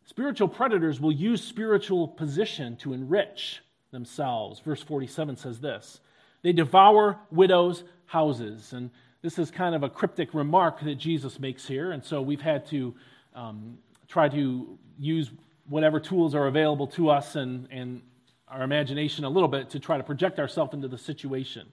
[0.05, 4.61] spiritual predators will use spiritual position to enrich themselves.
[4.61, 6.01] Verse 47 says this
[6.43, 8.73] they devour widows' houses.
[8.73, 8.91] And
[9.23, 12.67] this is kind of a cryptic remark that Jesus makes here, and so we've had
[12.67, 12.95] to
[13.35, 15.31] um, try to use
[15.69, 18.03] whatever tools are available to us and, and
[18.49, 21.73] our imagination a little bit to try to project ourselves into the situation.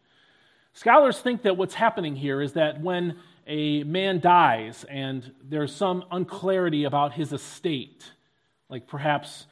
[0.73, 3.17] Scholars think that what's happening here is that when
[3.47, 8.05] a man dies and there's some unclarity about his estate,
[8.69, 9.47] like perhaps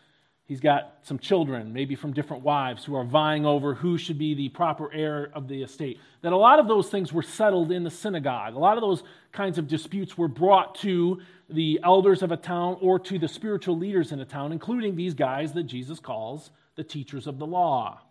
[0.47, 4.33] he's got some children, maybe from different wives, who are vying over who should be
[4.33, 7.83] the proper heir of the estate, that a lot of those things were settled in
[7.83, 8.55] the synagogue.
[8.55, 12.77] A lot of those kinds of disputes were brought to the elders of a town
[12.81, 16.83] or to the spiritual leaders in a town, including these guys that Jesus calls the
[16.83, 18.01] teachers of the law.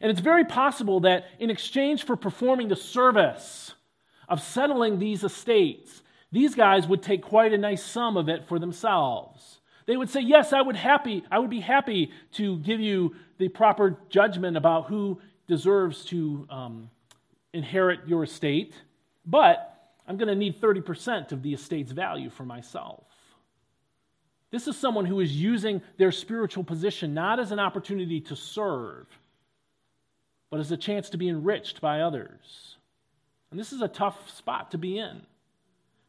[0.00, 3.74] And it's very possible that in exchange for performing the service
[4.28, 8.58] of settling these estates, these guys would take quite a nice sum of it for
[8.58, 9.60] themselves.
[9.86, 13.48] They would say, Yes, I would happy, I would be happy to give you the
[13.48, 16.90] proper judgment about who deserves to um,
[17.52, 18.74] inherit your estate,
[19.26, 19.70] but
[20.06, 23.04] I'm going to need 30% of the estate's value for myself.
[24.50, 29.06] This is someone who is using their spiritual position not as an opportunity to serve,
[30.50, 32.76] but as a chance to be enriched by others.
[33.50, 35.22] And this is a tough spot to be in.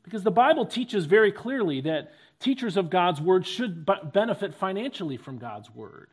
[0.03, 5.37] Because the Bible teaches very clearly that teachers of God's word should benefit financially from
[5.37, 6.09] God's word.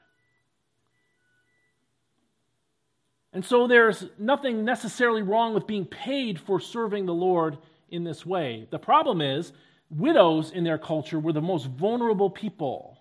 [3.33, 7.59] And so there's nothing necessarily wrong with being paid for serving the Lord
[7.89, 8.67] in this way.
[8.71, 9.53] The problem is,
[9.91, 12.99] widows in their culture were the most vulnerable people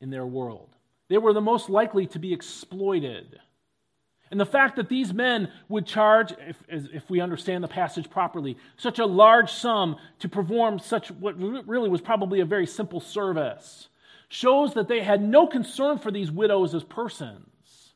[0.00, 0.74] in their world.
[1.08, 3.38] They were the most likely to be exploited.
[4.34, 8.58] And the fact that these men would charge, if, if we understand the passage properly,
[8.76, 13.86] such a large sum to perform such what really was probably a very simple service
[14.28, 17.94] shows that they had no concern for these widows as persons.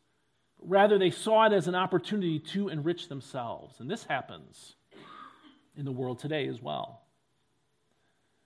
[0.60, 3.80] Rather, they saw it as an opportunity to enrich themselves.
[3.80, 4.76] And this happens
[5.76, 7.02] in the world today as well.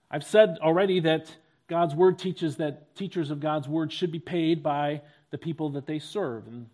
[0.09, 1.31] I've said already that
[1.67, 5.85] God's word teaches that teachers of God's word should be paid by the people that
[5.85, 6.47] they serve.
[6.47, 6.65] And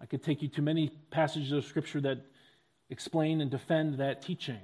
[0.00, 2.18] I could take you to many passages of Scripture that
[2.90, 4.60] explain and defend that teaching.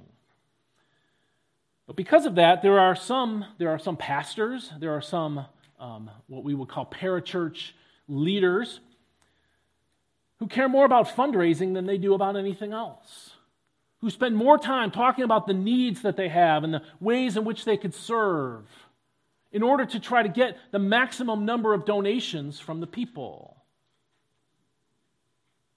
[1.87, 5.45] But because of that, there are some, there are some pastors, there are some
[5.79, 7.71] um, what we would call parachurch
[8.07, 8.79] leaders
[10.39, 13.31] who care more about fundraising than they do about anything else,
[13.99, 17.43] who spend more time talking about the needs that they have and the ways in
[17.43, 18.65] which they could serve
[19.51, 23.60] in order to try to get the maximum number of donations from the people.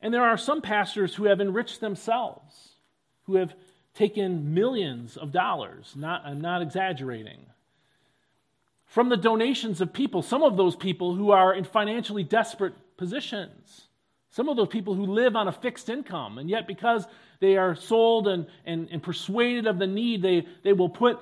[0.04, 2.74] And there are some pastors who have enriched themselves,
[3.22, 3.54] who have
[3.94, 7.46] taken millions of dollars, not, I'm not exaggerating,
[8.84, 13.88] from the donations of people, some of those people who are in financially desperate positions.
[14.28, 17.06] Some of those people who live on a fixed income, and yet because
[17.40, 21.18] they are sold and, and, and persuaded of the need, they, they will put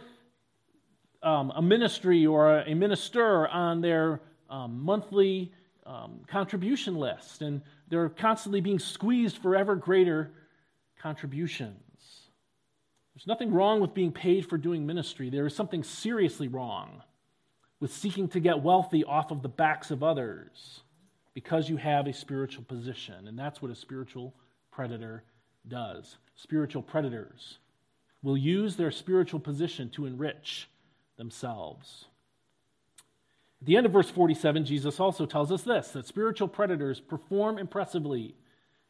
[1.23, 5.53] um, a ministry or a, minister on their um, monthly
[5.87, 10.31] um, contribution list, and they're constantly being squeezed for ever greater
[11.01, 11.77] contributions.
[13.15, 15.29] There's nothing wrong with being paid for doing ministry.
[15.29, 17.03] There is something seriously wrong
[17.81, 20.81] with seeking to get wealthy off of the backs of others
[21.35, 23.27] because you have a spiritual position.
[23.27, 24.35] And that's what a spiritual
[24.71, 25.25] predator
[25.67, 26.17] does.
[26.37, 27.59] Spiritual predators
[28.23, 30.69] will use their spiritual position to enrich
[31.17, 32.07] themselves.
[33.63, 37.59] At the end of verse 47, Jesus also tells us this that spiritual predators perform
[37.59, 38.35] impressively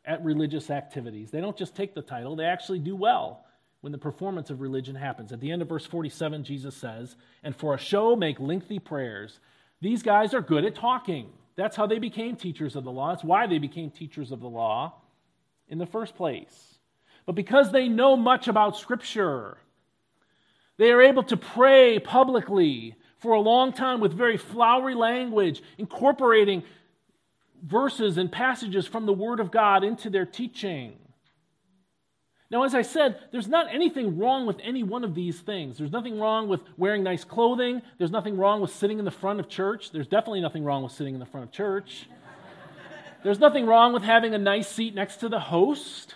[0.06, 1.30] at religious activities.
[1.30, 3.44] They don't just take the title, they actually do well
[3.82, 5.30] when the performance of religion happens.
[5.30, 9.40] At the end of verse 47, Jesus says, And for a show, make lengthy prayers.
[9.82, 11.28] These guys are good at talking.
[11.54, 13.10] That's how they became teachers of the law.
[13.10, 14.94] That's why they became teachers of the law
[15.68, 16.78] in the first place.
[17.26, 19.58] But because they know much about Scripture,
[20.78, 26.64] they are able to pray publicly for a long time with very flowery language, incorporating
[27.62, 30.98] verses and passages from the Word of God into their teaching.
[32.50, 35.78] Now, as I said, there's not anything wrong with any one of these things.
[35.78, 37.80] There's nothing wrong with wearing nice clothing.
[37.96, 39.90] There's nothing wrong with sitting in the front of church.
[39.90, 42.08] There's definitely nothing wrong with sitting in the front of church.
[43.22, 46.14] There's nothing wrong with having a nice seat next to the host.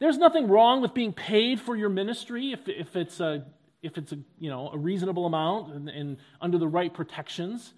[0.00, 3.44] There's nothing wrong with being paid for your ministry if, if it's a
[3.86, 7.72] if it's a you know a reasonable amount and, and under the right protections.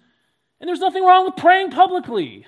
[0.59, 2.45] And there's nothing wrong with praying publicly.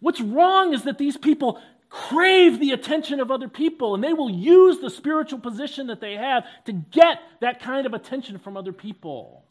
[0.00, 4.30] What's wrong is that these people crave the attention of other people, and they will
[4.30, 8.72] use the spiritual position that they have to get that kind of attention from other
[8.72, 9.44] people.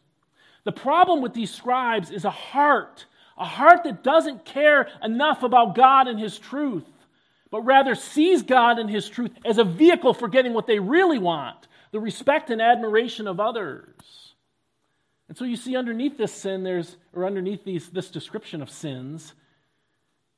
[0.63, 3.05] The problem with these scribes is a heart,
[3.37, 6.85] a heart that doesn't care enough about God and His truth,
[7.51, 11.19] but rather sees God and His truth as a vehicle for getting what they really
[11.19, 14.33] want the respect and admiration of others.
[15.27, 19.33] And so you see, underneath this sin, there's, or underneath these, this description of sins,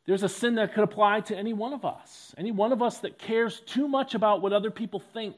[0.06, 2.34] there's a sin that could apply to any one of us.
[2.38, 5.36] Any one of us that cares too much about what other people think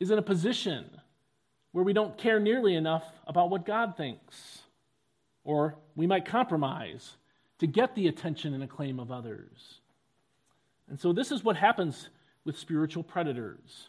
[0.00, 0.84] is in a position
[1.70, 4.62] where we don't care nearly enough about what God thinks.
[5.44, 7.16] Or we might compromise
[7.58, 9.80] to get the attention and acclaim of others.
[10.88, 12.08] And so this is what happens
[12.44, 13.88] with spiritual predators.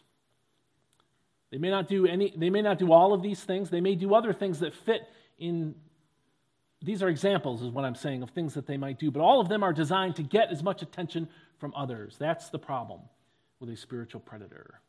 [1.56, 3.70] They may not do any they may not do all of these things.
[3.70, 5.74] They may do other things that fit in
[6.82, 9.40] these are examples, is what I'm saying, of things that they might do, but all
[9.40, 12.16] of them are designed to get as much attention from others.
[12.18, 13.00] That's the problem
[13.58, 14.82] with a spiritual predator.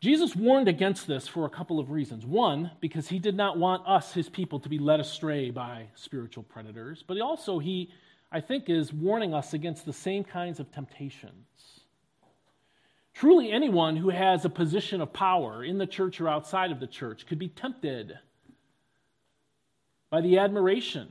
[0.00, 2.24] Jesus warned against this for a couple of reasons.
[2.24, 6.44] One, because he did not want us, his people, to be led astray by spiritual
[6.44, 7.90] predators, but also he,
[8.32, 11.75] I think, is warning us against the same kinds of temptations.
[13.16, 16.86] Truly, anyone who has a position of power in the church or outside of the
[16.86, 18.18] church could be tempted
[20.10, 21.10] by the admiration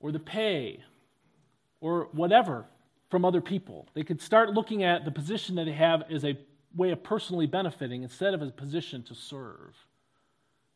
[0.00, 0.82] or the pay
[1.78, 2.64] or whatever
[3.10, 3.86] from other people.
[3.92, 6.38] They could start looking at the position that they have as a
[6.74, 9.76] way of personally benefiting instead of a position to serve.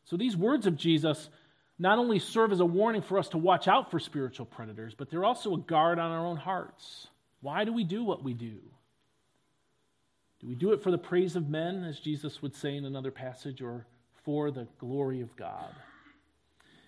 [0.03, 1.29] So these words of Jesus
[1.79, 5.09] not only serve as a warning for us to watch out for spiritual predators, but
[5.09, 7.07] they're also a guard on our own hearts.
[7.41, 8.59] Why do we do what we do?
[10.39, 13.11] Do we do it for the praise of men, as Jesus would say in another
[13.11, 13.87] passage, or
[14.23, 15.73] for the glory of God?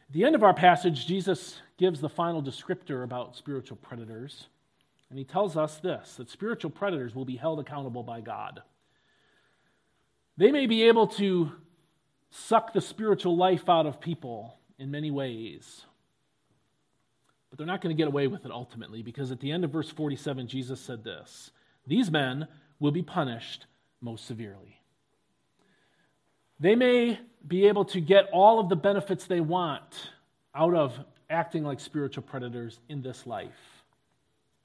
[0.07, 4.47] At the end of our passage, Jesus gives the final descriptor about spiritual predators,
[5.09, 8.61] and he tells us this that spiritual predators will be held accountable by God.
[10.37, 11.51] They may be able to
[12.29, 15.85] suck the spiritual life out of people in many ways.
[17.49, 19.71] But they're not going to get away with it ultimately because at the end of
[19.71, 21.51] verse 47, Jesus said this
[21.85, 22.47] These men
[22.79, 23.65] will be punished
[24.01, 24.79] most severely.
[26.59, 30.11] They may be able to get all of the benefits they want
[30.55, 30.97] out of
[31.29, 33.83] acting like spiritual predators in this life.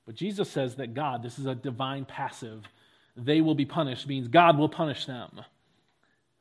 [0.06, 2.64] But Jesus says that God, this is a divine passive,
[3.16, 5.42] they will be punished, means God will punish them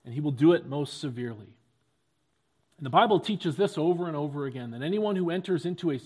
[0.03, 1.53] and he will do it most severely.
[2.77, 5.99] And the Bible teaches this over and over again that anyone who enters into a,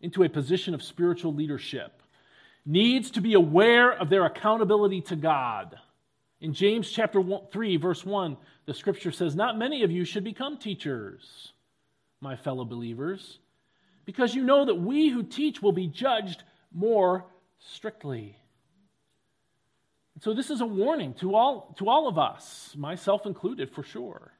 [0.00, 1.99] into a position of spiritual leadership
[2.70, 5.78] needs to be aware of their accountability to God.
[6.40, 10.56] In James chapter 3 verse 1, the scripture says, "Not many of you should become
[10.56, 11.52] teachers,
[12.20, 13.40] my fellow believers,
[14.04, 17.26] because you know that we who teach will be judged more
[17.58, 18.36] strictly."
[20.20, 24.34] So, this is a warning to all, to all of us, myself included for sure,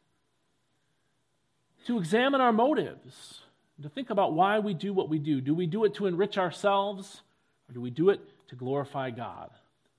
[1.87, 3.43] to examine our motives,
[3.81, 5.41] to think about why we do what we do.
[5.41, 7.23] Do we do it to enrich ourselves,
[7.71, 9.51] or do we do it to glorify God?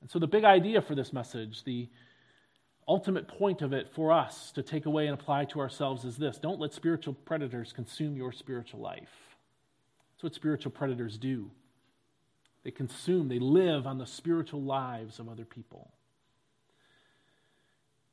[0.01, 1.87] And so, the big idea for this message, the
[2.87, 6.37] ultimate point of it for us to take away and apply to ourselves is this
[6.37, 9.37] don't let spiritual predators consume your spiritual life.
[10.13, 11.49] That's what spiritual predators do.
[12.63, 15.91] They consume, they live on the spiritual lives of other people.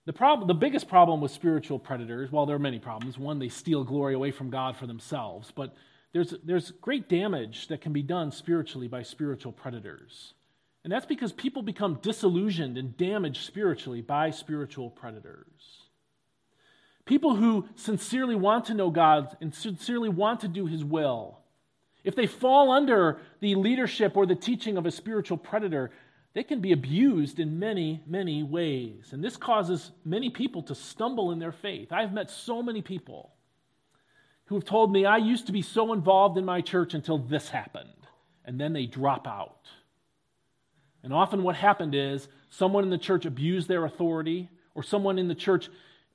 [0.06, 3.18] The, problem, the biggest problem with spiritual predators, well, there are many problems.
[3.18, 5.74] One, they steal glory away from God for themselves, but
[6.18, 10.34] there's, there's great damage that can be done spiritually by spiritual predators.
[10.84, 15.82] And that's because people become disillusioned and damaged spiritually by spiritual predators.
[17.04, 21.38] People who sincerely want to know God and sincerely want to do His will
[22.04, 25.90] if they fall under the leadership or the teaching of a spiritual predator,
[26.32, 29.12] they can be abused in many, many ways.
[29.12, 31.92] And this causes many people to stumble in their faith.
[31.92, 33.32] I've met so many people
[34.49, 37.51] who have told me, I used to be so involved in my church until this
[37.51, 37.90] happened.
[38.44, 39.68] And then they drop out.
[41.03, 45.28] And often what happened is someone in the church abused their authority, or someone in
[45.28, 45.68] the church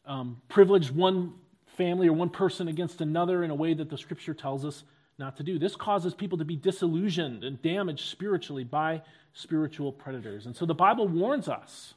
[0.05, 1.33] um, privileged one
[1.77, 4.83] family or one person against another in a way that the scripture tells us
[5.19, 5.59] not to do.
[5.59, 9.03] This causes people to be disillusioned and damaged spiritually by
[9.33, 10.47] spiritual predators.
[10.47, 11.93] And so the Bible warns us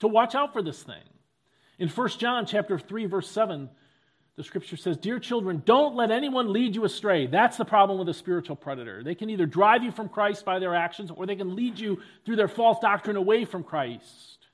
[0.00, 1.02] to watch out for this thing.
[1.78, 3.68] In 1 John chapter 3 verse 7,
[4.36, 8.08] the scripture says, "Dear children, don't let anyone lead you astray." That's the problem with
[8.08, 9.02] a spiritual predator.
[9.02, 12.02] They can either drive you from Christ by their actions or they can lead you
[12.24, 14.46] through their false doctrine away from Christ.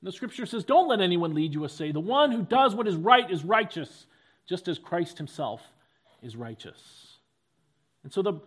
[0.00, 1.90] And the scripture says, "Don't let anyone lead you astray.
[1.90, 4.06] The one who does what is right is righteous,
[4.46, 5.62] just as Christ himself
[6.22, 7.18] is righteous.
[8.02, 8.40] And so, the,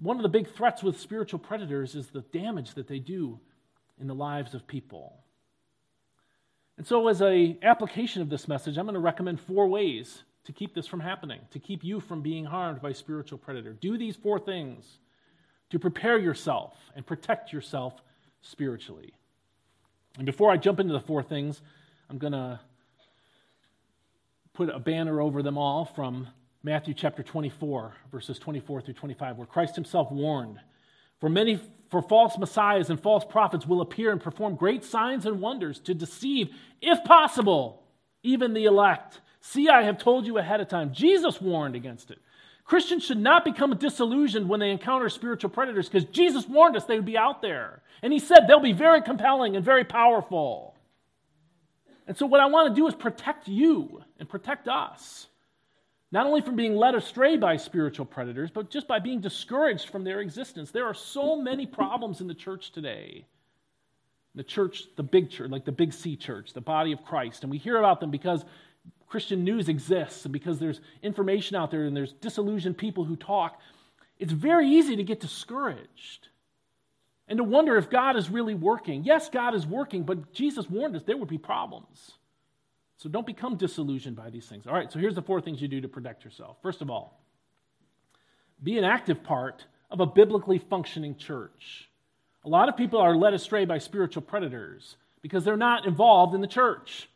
[0.00, 3.40] one of the big threats with spiritual predators is the damage that they do
[3.98, 5.24] in the lives of people.
[6.80, 10.52] And so, as a application of this message, I'm going to recommend four ways to
[10.52, 13.74] keep this from happening, to keep you from being harmed by spiritual predator.
[13.74, 14.96] Do these four things
[15.68, 18.00] to prepare yourself and protect yourself
[18.40, 19.12] spiritually.
[20.16, 21.60] And before I jump into the four things,
[22.08, 22.58] I'm going to
[24.54, 26.28] put a banner over them all from
[26.62, 30.58] Matthew chapter 24, verses 24 through 25, where Christ himself warned
[31.20, 31.60] For many,
[31.90, 35.94] for false messiahs and false prophets will appear and perform great signs and wonders to
[35.94, 36.48] deceive,
[36.80, 37.82] if possible,
[38.22, 39.20] even the elect.
[39.40, 40.92] See, I have told you ahead of time.
[40.92, 42.18] Jesus warned against it.
[42.64, 46.94] Christians should not become disillusioned when they encounter spiritual predators because Jesus warned us they
[46.94, 47.82] would be out there.
[48.02, 50.76] And he said they'll be very compelling and very powerful.
[52.06, 55.26] And so, what I want to do is protect you and protect us
[56.12, 60.02] not only from being led astray by spiritual predators, but just by being discouraged from
[60.04, 60.70] their existence.
[60.70, 63.26] There are so many problems in the church today.
[64.34, 67.42] The church, the big church, like the big C church, the body of Christ.
[67.42, 68.44] And we hear about them because
[69.08, 73.60] Christian news exists and because there's information out there and there's disillusioned people who talk.
[74.18, 76.28] It's very easy to get discouraged
[77.26, 79.04] and to wonder if God is really working.
[79.04, 82.12] Yes, God is working, but Jesus warned us there would be problems.
[83.00, 84.66] So don't become disillusioned by these things.
[84.66, 86.58] All right, so here's the four things you do to protect yourself.
[86.60, 87.18] First of all,
[88.62, 91.88] be an active part of a biblically functioning church.
[92.44, 96.42] A lot of people are led astray by spiritual predators because they're not involved in
[96.42, 97.08] the church.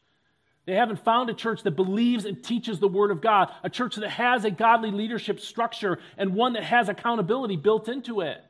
[0.65, 3.97] They haven't found a church that believes and teaches the Word of God, a church
[3.97, 8.43] that has a godly leadership structure and one that has accountability built into it.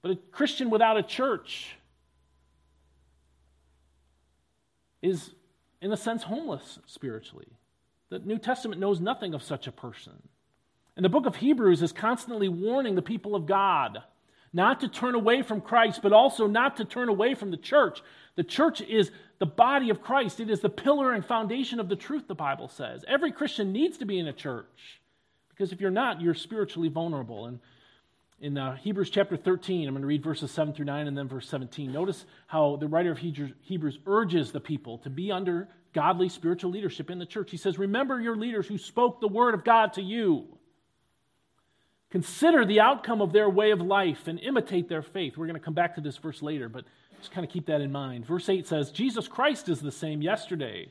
[0.00, 1.76] But a Christian without a church
[5.02, 5.32] is,
[5.80, 7.48] in a sense, homeless spiritually.
[8.10, 10.14] The New Testament knows nothing of such a person.
[10.96, 14.02] And the book of Hebrews is constantly warning the people of God
[14.52, 18.02] not to turn away from Christ, but also not to turn away from the church.
[18.36, 21.96] The church is the body of Christ, it is the pillar and foundation of the
[21.96, 23.04] truth, the Bible says.
[23.08, 25.00] Every Christian needs to be in a church
[25.48, 27.46] because if you're not, you're spiritually vulnerable.
[27.46, 27.58] And
[28.42, 29.86] in uh, Hebrews chapter 13.
[29.86, 31.92] I'm going to read verses 7 through 9 and then verse 17.
[31.92, 37.08] Notice how the writer of Hebrews urges the people to be under godly spiritual leadership
[37.08, 37.52] in the church.
[37.52, 40.46] He says, Remember your leaders who spoke the word of God to you.
[42.10, 45.36] Consider the outcome of their way of life and imitate their faith.
[45.36, 46.84] We're going to come back to this verse later, but
[47.20, 48.26] just kind of keep that in mind.
[48.26, 50.90] Verse 8 says, Jesus Christ is the same yesterday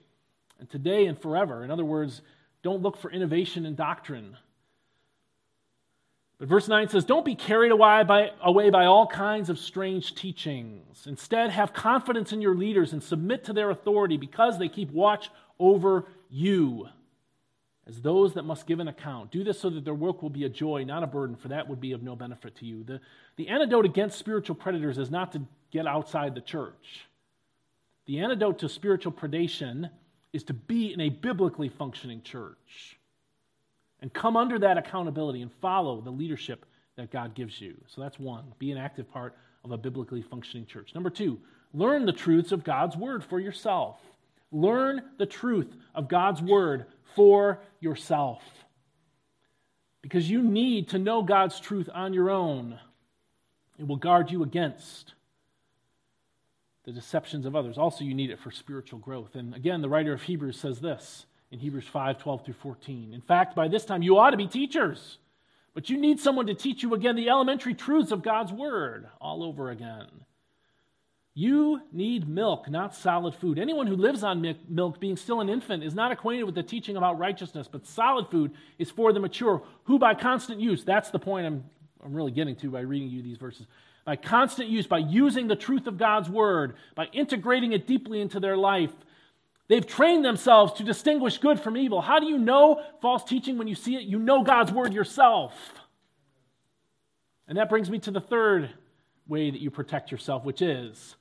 [0.57, 1.65] and today and forever.
[1.65, 2.21] In other words,
[2.63, 4.37] don't look for innovation in doctrine.
[6.41, 10.15] But verse 9 says, Don't be carried away by, away by all kinds of strange
[10.15, 11.05] teachings.
[11.05, 15.29] Instead, have confidence in your leaders and submit to their authority because they keep watch
[15.59, 16.87] over you
[17.85, 19.29] as those that must give an account.
[19.29, 21.69] Do this so that their work will be a joy, not a burden, for that
[21.69, 22.83] would be of no benefit to you.
[22.85, 22.99] The,
[23.35, 27.05] the antidote against spiritual predators is not to get outside the church.
[28.07, 29.91] The antidote to spiritual predation
[30.33, 32.97] is to be in a biblically functioning church
[34.01, 36.65] and come under that accountability and follow the leadership
[36.97, 37.75] that God gives you.
[37.87, 38.45] So that's one.
[38.59, 40.93] Be an active part of a biblically functioning church.
[40.93, 41.39] Number two,
[41.73, 43.97] learn the truths of God's word for yourself.
[44.51, 46.85] Learn the truth of God's word
[47.15, 48.41] for yourself.
[50.01, 52.79] Because you need to know God's truth on your own.
[53.77, 55.13] It will guard you against
[56.83, 57.77] the deceptions of others.
[57.77, 59.35] Also, you need it for spiritual growth.
[59.35, 63.13] And again, the writer of Hebrews says this in Hebrews 5 12 through 14.
[63.13, 65.17] In fact, by this time, you ought to be teachers,
[65.73, 69.43] but you need someone to teach you again the elementary truths of God's Word all
[69.43, 70.07] over again.
[71.33, 73.57] You need milk, not solid food.
[73.57, 76.97] Anyone who lives on milk, being still an infant, is not acquainted with the teaching
[76.97, 81.19] about righteousness, but solid food is for the mature, who by constant use, that's the
[81.19, 81.63] point I'm,
[82.03, 83.65] I'm really getting to by reading you these verses,
[84.03, 88.41] by constant use, by using the truth of God's word, by integrating it deeply into
[88.41, 88.91] their life,
[89.71, 92.01] They've trained themselves to distinguish good from evil.
[92.01, 94.01] How do you know false teaching when you see it?
[94.01, 95.53] You know God's word yourself.
[97.47, 98.69] And that brings me to the third
[99.29, 101.15] way that you protect yourself, which is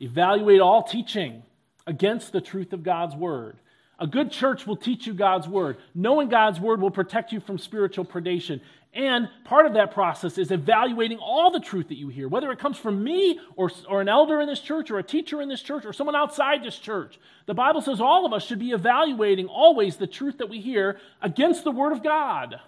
[0.00, 1.44] evaluate all teaching
[1.86, 3.56] against the truth of God's word.
[4.00, 5.76] A good church will teach you God's word.
[5.94, 8.60] Knowing God's word will protect you from spiritual predation.
[8.94, 12.58] And part of that process is evaluating all the truth that you hear, whether it
[12.58, 15.62] comes from me or, or an elder in this church or a teacher in this
[15.62, 17.18] church or someone outside this church.
[17.46, 20.98] The Bible says all of us should be evaluating always the truth that we hear
[21.22, 22.60] against the Word of God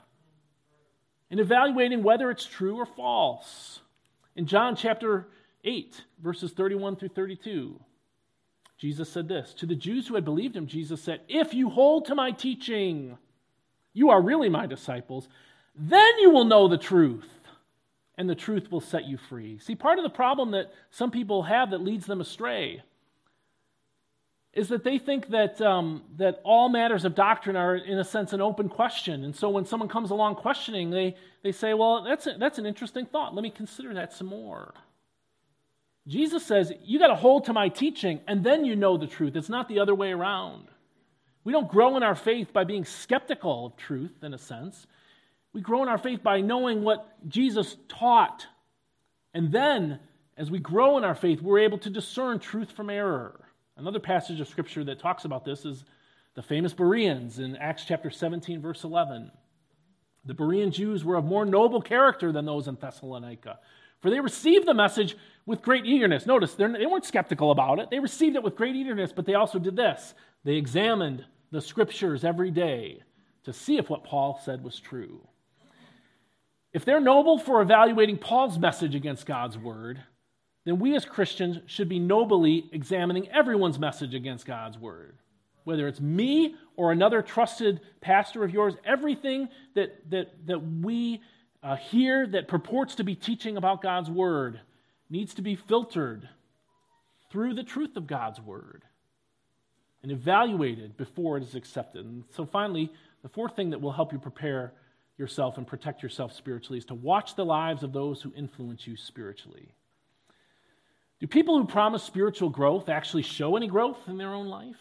[1.30, 3.80] and evaluating whether it's true or false.
[4.34, 5.28] In John chapter
[5.62, 7.78] 8, verses 31 through 32,
[8.78, 12.06] Jesus said this To the Jews who had believed him, Jesus said, If you hold
[12.06, 13.18] to my teaching,
[13.92, 15.28] you are really my disciples
[15.74, 17.28] then you will know the truth,
[18.16, 19.58] and the truth will set you free.
[19.58, 22.82] See, part of the problem that some people have that leads them astray
[24.54, 28.32] is that they think that, um, that all matters of doctrine are, in a sense,
[28.32, 29.24] an open question.
[29.24, 32.66] And so when someone comes along questioning, they, they say, Well, that's, a, that's an
[32.66, 33.34] interesting thought.
[33.34, 34.72] Let me consider that some more.
[36.06, 39.34] Jesus says, You got to hold to my teaching, and then you know the truth.
[39.34, 40.68] It's not the other way around.
[41.42, 44.86] We don't grow in our faith by being skeptical of truth, in a sense.
[45.54, 48.46] We grow in our faith by knowing what Jesus taught.
[49.32, 50.00] And then,
[50.36, 53.40] as we grow in our faith, we're able to discern truth from error.
[53.76, 55.84] Another passage of scripture that talks about this is
[56.34, 59.30] the famous Bereans in Acts chapter 17, verse 11.
[60.24, 63.60] The Berean Jews were of more noble character than those in Thessalonica,
[64.00, 66.26] for they received the message with great eagerness.
[66.26, 67.90] Notice, they weren't skeptical about it.
[67.90, 72.24] They received it with great eagerness, but they also did this they examined the scriptures
[72.24, 73.02] every day
[73.44, 75.20] to see if what Paul said was true.
[76.74, 80.02] If they're noble for evaluating Paul's message against God's word,
[80.64, 85.16] then we as Christians should be nobly examining everyone's message against God's word.
[85.62, 91.22] Whether it's me or another trusted pastor of yours, everything that, that, that we
[91.62, 94.60] uh, hear that purports to be teaching about God's word
[95.08, 96.28] needs to be filtered
[97.30, 98.82] through the truth of God's word
[100.02, 102.04] and evaluated before it is accepted.
[102.04, 104.72] And so, finally, the fourth thing that will help you prepare
[105.16, 108.96] yourself and protect yourself spiritually is to watch the lives of those who influence you
[108.96, 109.68] spiritually.
[111.20, 114.80] Do people who promise spiritual growth actually show any growth in their own life?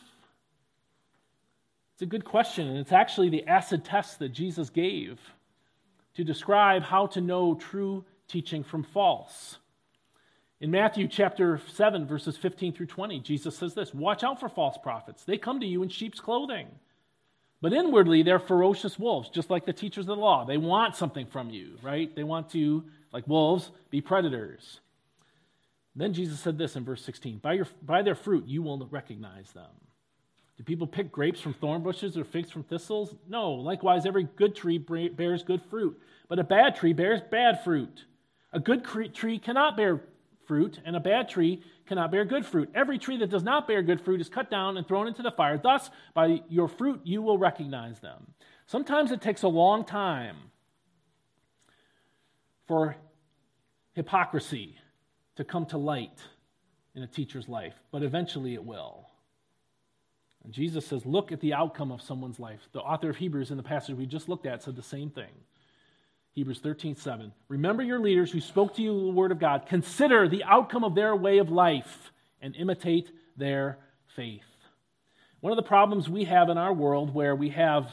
[1.94, 5.20] It's a good question, and it's actually the acid test that Jesus gave
[6.16, 9.58] to describe how to know true teaching from false.
[10.60, 14.78] In Matthew chapter 7, verses 15 through 20, Jesus says this Watch out for false
[14.78, 15.24] prophets.
[15.24, 16.68] They come to you in sheep's clothing,
[17.64, 20.44] but inwardly they're ferocious wolves, just like the teachers of the law.
[20.44, 22.14] They want something from you, right?
[22.14, 22.84] They want to,
[23.14, 24.82] like wolves, be predators.
[25.96, 29.50] Then Jesus said this in verse 16 By, your, by their fruit you will recognize
[29.54, 29.72] them.
[30.58, 33.16] Do people pick grapes from thorn bushes or figs from thistles?
[33.30, 33.54] No.
[33.54, 35.98] Likewise, every good tree bears good fruit,
[36.28, 38.04] but a bad tree bears bad fruit.
[38.52, 38.84] A good
[39.14, 40.02] tree cannot bear
[40.48, 42.70] fruit, and a bad tree cannot bear good fruit.
[42.74, 45.32] Every tree that does not bear good fruit is cut down and thrown into the
[45.32, 45.58] fire.
[45.58, 48.34] Thus, by your fruit, you will recognize them.
[48.66, 50.38] Sometimes it takes a long time
[52.68, 52.96] for
[53.94, 54.78] hypocrisy
[55.36, 56.20] to come to light
[56.96, 59.10] in a teacher's life, but eventually it will.
[60.44, 62.68] And Jesus says, Look at the outcome of someone's life.
[62.72, 65.32] The author of Hebrews, in the passage we just looked at, said the same thing.
[66.34, 67.32] Hebrews 13, 7.
[67.48, 69.68] Remember your leaders who spoke to you the word of God.
[69.68, 72.12] Consider the outcome of their way of life
[72.42, 73.78] and imitate their
[74.16, 74.42] faith.
[75.42, 77.88] One of the problems we have in our world where we have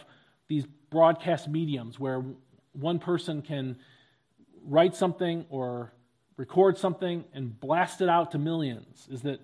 [0.49, 2.24] these broadcast mediums where
[2.72, 3.76] one person can
[4.64, 5.93] write something or
[6.38, 9.41] record something and blast it out to millions is that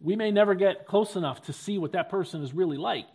[0.00, 3.06] we may never get close enough to see what that person is really like.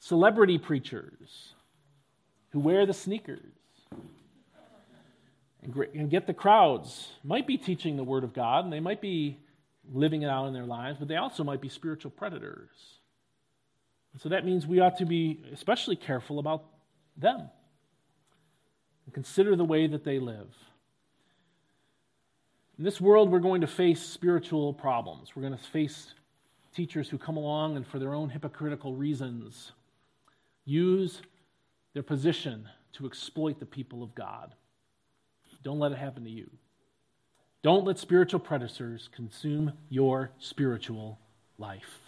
[0.00, 1.54] Celebrity preachers
[2.56, 3.52] who wear the sneakers
[5.62, 9.36] and get the crowds might be teaching the Word of God and they might be
[9.92, 12.70] living it out in their lives, but they also might be spiritual predators.
[14.14, 16.64] And so that means we ought to be especially careful about
[17.14, 17.50] them
[19.04, 20.48] and consider the way that they live.
[22.78, 25.36] In this world, we're going to face spiritual problems.
[25.36, 26.14] We're going to face
[26.74, 29.72] teachers who come along and, for their own hypocritical reasons,
[30.64, 31.20] use
[31.96, 34.54] their position to exploit the people of God.
[35.62, 36.50] Don't let it happen to you.
[37.62, 41.18] Don't let spiritual predators consume your spiritual
[41.56, 42.05] life.